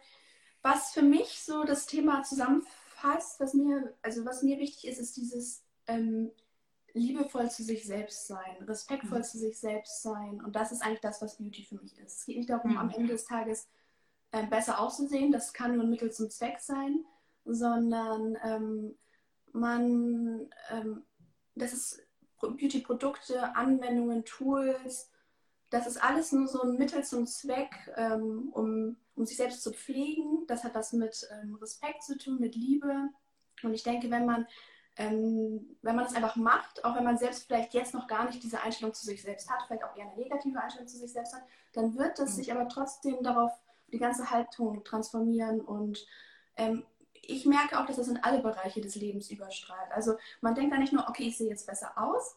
was 0.62 0.92
für 0.92 1.03
mich 1.03 1.42
so 1.42 1.64
das 1.64 1.87
Thema 1.87 2.23
zusammenfasst, 2.23 3.40
was 3.40 3.55
mir, 3.55 3.94
also 4.03 4.25
was 4.25 4.42
mir 4.42 4.59
wichtig 4.59 4.90
ist, 4.90 4.99
ist 4.99 5.16
dieses 5.16 5.62
ähm, 5.87 6.31
liebevoll 6.92 7.51
zu 7.51 7.62
sich 7.62 7.85
selbst 7.87 8.27
sein, 8.27 8.62
respektvoll 8.66 9.18
mhm. 9.18 9.25
zu 9.25 9.38
sich 9.38 9.59
selbst 9.59 10.03
sein. 10.03 10.42
Und 10.44 10.57
das 10.57 10.73
ist 10.73 10.83
eigentlich 10.83 11.01
das, 11.01 11.23
was 11.23 11.37
Beauty 11.38 11.64
für 11.64 11.77
mich 11.77 11.99
ist. 11.99 12.18
Es 12.18 12.27
geht 12.27 12.37
nicht 12.37 12.51
darum, 12.51 12.73
mhm. 12.73 12.79
am 12.79 12.90
Ende 12.90 13.12
des 13.12 13.25
Tages 13.25 13.68
äh, 14.33 14.46
besser 14.46 14.81
auszusehen, 14.81 15.33
das 15.33 15.53
kann 15.53 15.75
nur 15.75 15.85
ein 15.85 15.90
Mittel 15.90 16.12
zum 16.12 16.31
Zweck 16.31 16.61
sein, 16.61 17.05
sondern 17.44 18.37
ähm, 18.44 18.94
man, 19.53 20.51
ähm, 20.70 21.03
das 21.55 21.73
ist 21.73 22.07
Beauty-Produkte, 22.40 23.55
Anwendungen, 23.57 24.25
Tools, 24.25 25.11
das 25.70 25.87
ist 25.87 26.03
alles 26.03 26.33
nur 26.33 26.49
so 26.49 26.62
ein 26.62 26.77
Mittel 26.77 27.05
zum 27.05 27.27
Zweck, 27.27 27.70
ähm, 27.96 28.51
um 28.53 28.96
um 29.20 29.26
sich 29.26 29.37
selbst 29.37 29.62
zu 29.62 29.72
pflegen. 29.72 30.46
Das 30.46 30.64
hat 30.64 30.74
was 30.74 30.92
mit 30.92 31.28
ähm, 31.30 31.54
Respekt 31.56 32.02
zu 32.02 32.16
tun, 32.16 32.40
mit 32.40 32.56
Liebe. 32.56 33.11
Und 33.62 33.74
ich 33.74 33.83
denke, 33.83 34.11
wenn 34.11 34.24
man, 34.24 34.46
ähm, 34.96 35.76
wenn 35.83 35.94
man 35.94 36.04
das 36.04 36.14
einfach 36.14 36.37
macht, 36.37 36.85
auch 36.85 36.96
wenn 36.96 37.04
man 37.04 37.18
selbst 37.18 37.46
vielleicht 37.46 37.74
jetzt 37.74 37.92
noch 37.92 38.09
gar 38.09 38.24
nicht 38.24 38.42
diese 38.42 38.62
Einstellung 38.62 38.94
zu 38.94 39.04
sich 39.04 39.22
selbst 39.22 39.50
hat, 39.50 39.62
vielleicht 39.66 39.85
auch 39.85 39.94
eher 39.94 40.06
eine 40.06 40.16
negative 40.16 40.61
Einstellung 40.61 40.88
zu 40.88 40.96
sich 40.96 41.12
selbst 41.12 41.35
hat, 41.35 41.42
dann 41.74 41.96
wird 41.96 42.18
das 42.18 42.30
mhm. 42.30 42.35
sich 42.37 42.52
aber 42.52 42.68
trotzdem 42.68 43.22
darauf 43.22 43.52
die 43.92 43.98
ganze 43.98 44.30
Haltung 44.30 44.83
transformieren 44.85 45.61
und 45.61 46.06
ähm, 46.56 46.85
ich 47.12 47.44
merke 47.44 47.78
auch, 47.78 47.87
dass 47.87 47.96
das 47.96 48.09
in 48.09 48.22
alle 48.22 48.40
Bereiche 48.40 48.80
des 48.80 48.94
Lebens 48.94 49.30
überstrahlt. 49.30 49.92
Also 49.92 50.14
man 50.40 50.54
denkt 50.54 50.72
da 50.72 50.78
nicht 50.78 50.92
nur, 50.92 51.09
okay, 51.09 51.24
ich 51.24 51.37
sehe 51.37 51.48
jetzt 51.48 51.66
besser 51.66 51.92
aus, 51.96 52.37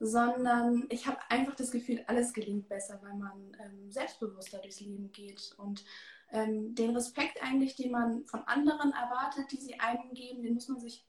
sondern 0.00 0.86
ich 0.90 1.06
habe 1.06 1.18
einfach 1.28 1.54
das 1.56 1.70
Gefühl, 1.70 2.04
alles 2.06 2.32
gelingt 2.32 2.68
besser, 2.68 3.00
weil 3.02 3.14
man 3.14 3.56
ähm, 3.60 3.90
selbstbewusster 3.90 4.58
durchs 4.58 4.80
Leben 4.80 5.10
geht 5.12 5.54
und 5.56 5.84
ähm, 6.30 6.74
den 6.74 6.94
Respekt 6.94 7.42
eigentlich, 7.42 7.76
den 7.76 7.90
man 7.90 8.24
von 8.26 8.42
anderen 8.44 8.92
erwartet, 8.92 9.50
die 9.52 9.56
sie 9.56 9.80
einem 9.80 10.12
geben, 10.14 10.42
den 10.42 10.54
muss 10.54 10.68
man 10.68 10.80
sich 10.80 11.06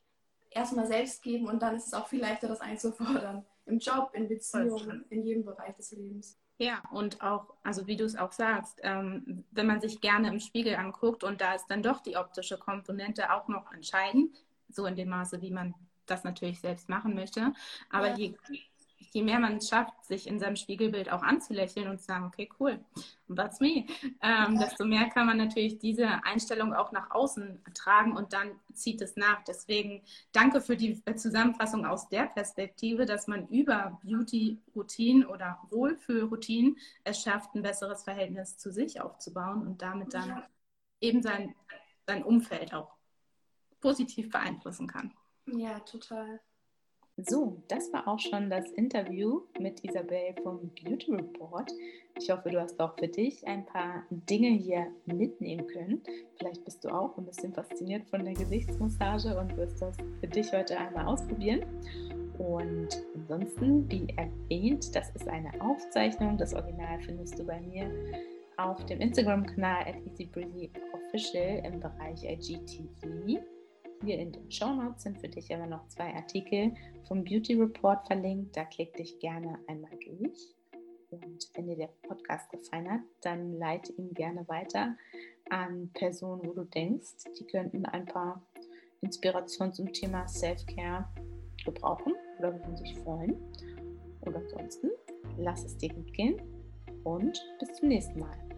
erstmal 0.51 0.87
selbst 0.87 1.21
geben 1.21 1.47
und 1.47 1.61
dann 1.61 1.75
ist 1.75 1.87
es 1.87 1.93
auch 1.93 2.07
viel 2.07 2.21
leichter, 2.21 2.47
das 2.47 2.61
einzufordern. 2.61 3.45
Im 3.65 3.77
Job, 3.79 4.11
in 4.13 4.27
Beziehungen, 4.27 5.05
in 5.09 5.23
jedem 5.23 5.45
Bereich 5.45 5.75
des 5.75 5.91
Lebens. 5.91 6.39
Ja, 6.57 6.81
und 6.91 7.21
auch, 7.21 7.53
also 7.63 7.87
wie 7.87 7.95
du 7.95 8.03
es 8.03 8.17
auch 8.17 8.31
sagst, 8.31 8.79
ähm, 8.83 9.45
wenn 9.51 9.67
man 9.67 9.79
sich 9.79 10.01
gerne 10.01 10.27
im 10.27 10.39
Spiegel 10.39 10.75
anguckt 10.75 11.23
und 11.23 11.39
da 11.39 11.53
ist 11.53 11.67
dann 11.67 11.83
doch 11.83 12.01
die 12.01 12.17
optische 12.17 12.57
Komponente 12.57 13.31
auch 13.31 13.47
noch 13.47 13.71
entscheidend, 13.71 14.35
so 14.69 14.85
in 14.85 14.95
dem 14.95 15.09
Maße, 15.09 15.41
wie 15.41 15.51
man 15.51 15.75
das 16.05 16.23
natürlich 16.23 16.59
selbst 16.59 16.89
machen 16.89 17.13
möchte. 17.13 17.53
Aber 17.89 18.09
ja. 18.09 18.15
je 18.17 18.33
je 19.11 19.23
mehr 19.23 19.39
man 19.39 19.57
es 19.57 19.69
schafft, 19.69 20.05
sich 20.05 20.27
in 20.27 20.39
seinem 20.39 20.55
Spiegelbild 20.55 21.11
auch 21.11 21.21
anzulächeln 21.21 21.87
und 21.87 21.99
zu 21.99 22.05
sagen, 22.05 22.25
okay, 22.25 22.49
cool, 22.59 22.79
that's 23.33 23.59
me, 23.59 23.85
ähm, 24.21 24.59
desto 24.59 24.85
mehr 24.85 25.09
kann 25.09 25.27
man 25.27 25.37
natürlich 25.37 25.79
diese 25.79 26.23
Einstellung 26.23 26.73
auch 26.73 26.91
nach 26.91 27.11
außen 27.11 27.59
tragen 27.73 28.15
und 28.15 28.33
dann 28.33 28.51
zieht 28.73 29.01
es 29.01 29.15
nach. 29.15 29.43
Deswegen 29.43 30.01
danke 30.31 30.61
für 30.61 30.75
die 30.75 31.01
Zusammenfassung 31.15 31.85
aus 31.85 32.09
der 32.09 32.25
Perspektive, 32.25 33.05
dass 33.05 33.27
man 33.27 33.47
über 33.47 33.99
Beauty-Routinen 34.03 35.25
oder 35.25 35.59
Wohlfühlroutinen 35.69 36.77
es 37.03 37.21
schafft, 37.21 37.55
ein 37.55 37.61
besseres 37.61 38.03
Verhältnis 38.03 38.57
zu 38.57 38.71
sich 38.71 39.01
aufzubauen 39.01 39.65
und 39.65 39.81
damit 39.81 40.13
dann 40.13 40.43
eben 41.01 41.21
sein, 41.21 41.55
sein 42.05 42.23
Umfeld 42.23 42.73
auch 42.73 42.91
positiv 43.79 44.29
beeinflussen 44.29 44.87
kann. 44.87 45.13
Ja, 45.45 45.79
total. 45.79 46.39
So, 47.27 47.57
das 47.67 47.91
war 47.91 48.07
auch 48.07 48.19
schon 48.19 48.49
das 48.49 48.69
Interview 48.71 49.41
mit 49.59 49.83
Isabel 49.83 50.35
vom 50.41 50.69
Beauty 50.69 51.11
Report. 51.11 51.71
Ich 52.17 52.29
hoffe, 52.29 52.49
du 52.49 52.61
hast 52.61 52.79
auch 52.79 52.95
für 52.97 53.07
dich 53.07 53.45
ein 53.45 53.65
paar 53.65 54.03
Dinge 54.09 54.49
hier 54.49 54.87
mitnehmen 55.05 55.67
können. 55.67 56.01
Vielleicht 56.37 56.63
bist 56.63 56.83
du 56.85 56.89
auch 56.89 57.17
ein 57.17 57.25
bisschen 57.25 57.53
fasziniert 57.53 58.07
von 58.07 58.23
der 58.23 58.35
Gesichtsmassage 58.35 59.37
und 59.37 59.57
wirst 59.57 59.81
das 59.81 59.97
für 60.19 60.27
dich 60.27 60.53
heute 60.53 60.77
einmal 60.77 61.07
ausprobieren. 61.07 61.65
Und 62.37 63.03
ansonsten, 63.15 63.89
wie 63.89 64.07
erwähnt, 64.15 64.95
das 64.95 65.09
ist 65.09 65.27
eine 65.27 65.49
Aufzeichnung. 65.61 66.37
Das 66.37 66.53
Original 66.53 67.01
findest 67.01 67.37
du 67.37 67.43
bei 67.43 67.59
mir 67.59 67.91
auf 68.55 68.85
dem 68.85 69.01
Instagram-Kanal 69.01 69.87
at 69.87 69.95
EasyBreezyOfficial 70.05 71.65
im 71.65 71.79
Bereich 71.81 72.23
IGTV. 72.23 73.41
Hier 74.03 74.17
in 74.17 74.31
den 74.31 74.49
Show 74.49 74.73
Notes 74.73 75.03
sind 75.03 75.19
für 75.19 75.27
dich 75.27 75.53
aber 75.53 75.67
noch 75.67 75.87
zwei 75.89 76.13
Artikel 76.15 76.73
vom 77.07 77.23
Beauty 77.23 77.55
Report 77.55 78.07
verlinkt. 78.07 78.55
Da 78.55 78.63
klick 78.63 78.95
dich 78.95 79.19
gerne 79.19 79.59
einmal 79.67 79.91
durch. 79.91 80.55
Und 81.11 81.49
wenn 81.53 81.67
dir 81.67 81.75
der 81.75 81.89
Podcast 82.07 82.49
gefallen 82.49 82.89
hat, 82.89 83.01
dann 83.21 83.53
leite 83.57 83.91
ihn 83.93 84.13
gerne 84.13 84.47
weiter 84.47 84.95
an 85.49 85.89
Personen, 85.93 86.45
wo 86.45 86.53
du 86.53 86.63
denkst, 86.63 87.25
die 87.39 87.45
könnten 87.45 87.85
ein 87.85 88.05
paar 88.05 88.41
Inspirationen 89.01 89.73
zum 89.73 89.91
Thema 89.91 90.27
Self-Care 90.27 91.07
gebrauchen 91.65 92.13
oder 92.37 92.53
würden 92.53 92.77
sich 92.77 92.97
freuen. 92.99 93.35
Und 94.21 94.35
ansonsten 94.35 94.91
lass 95.37 95.65
es 95.65 95.77
dir 95.77 95.89
gut 95.89 96.13
gehen 96.13 96.41
und 97.03 97.43
bis 97.59 97.73
zum 97.73 97.89
nächsten 97.89 98.19
Mal. 98.19 98.48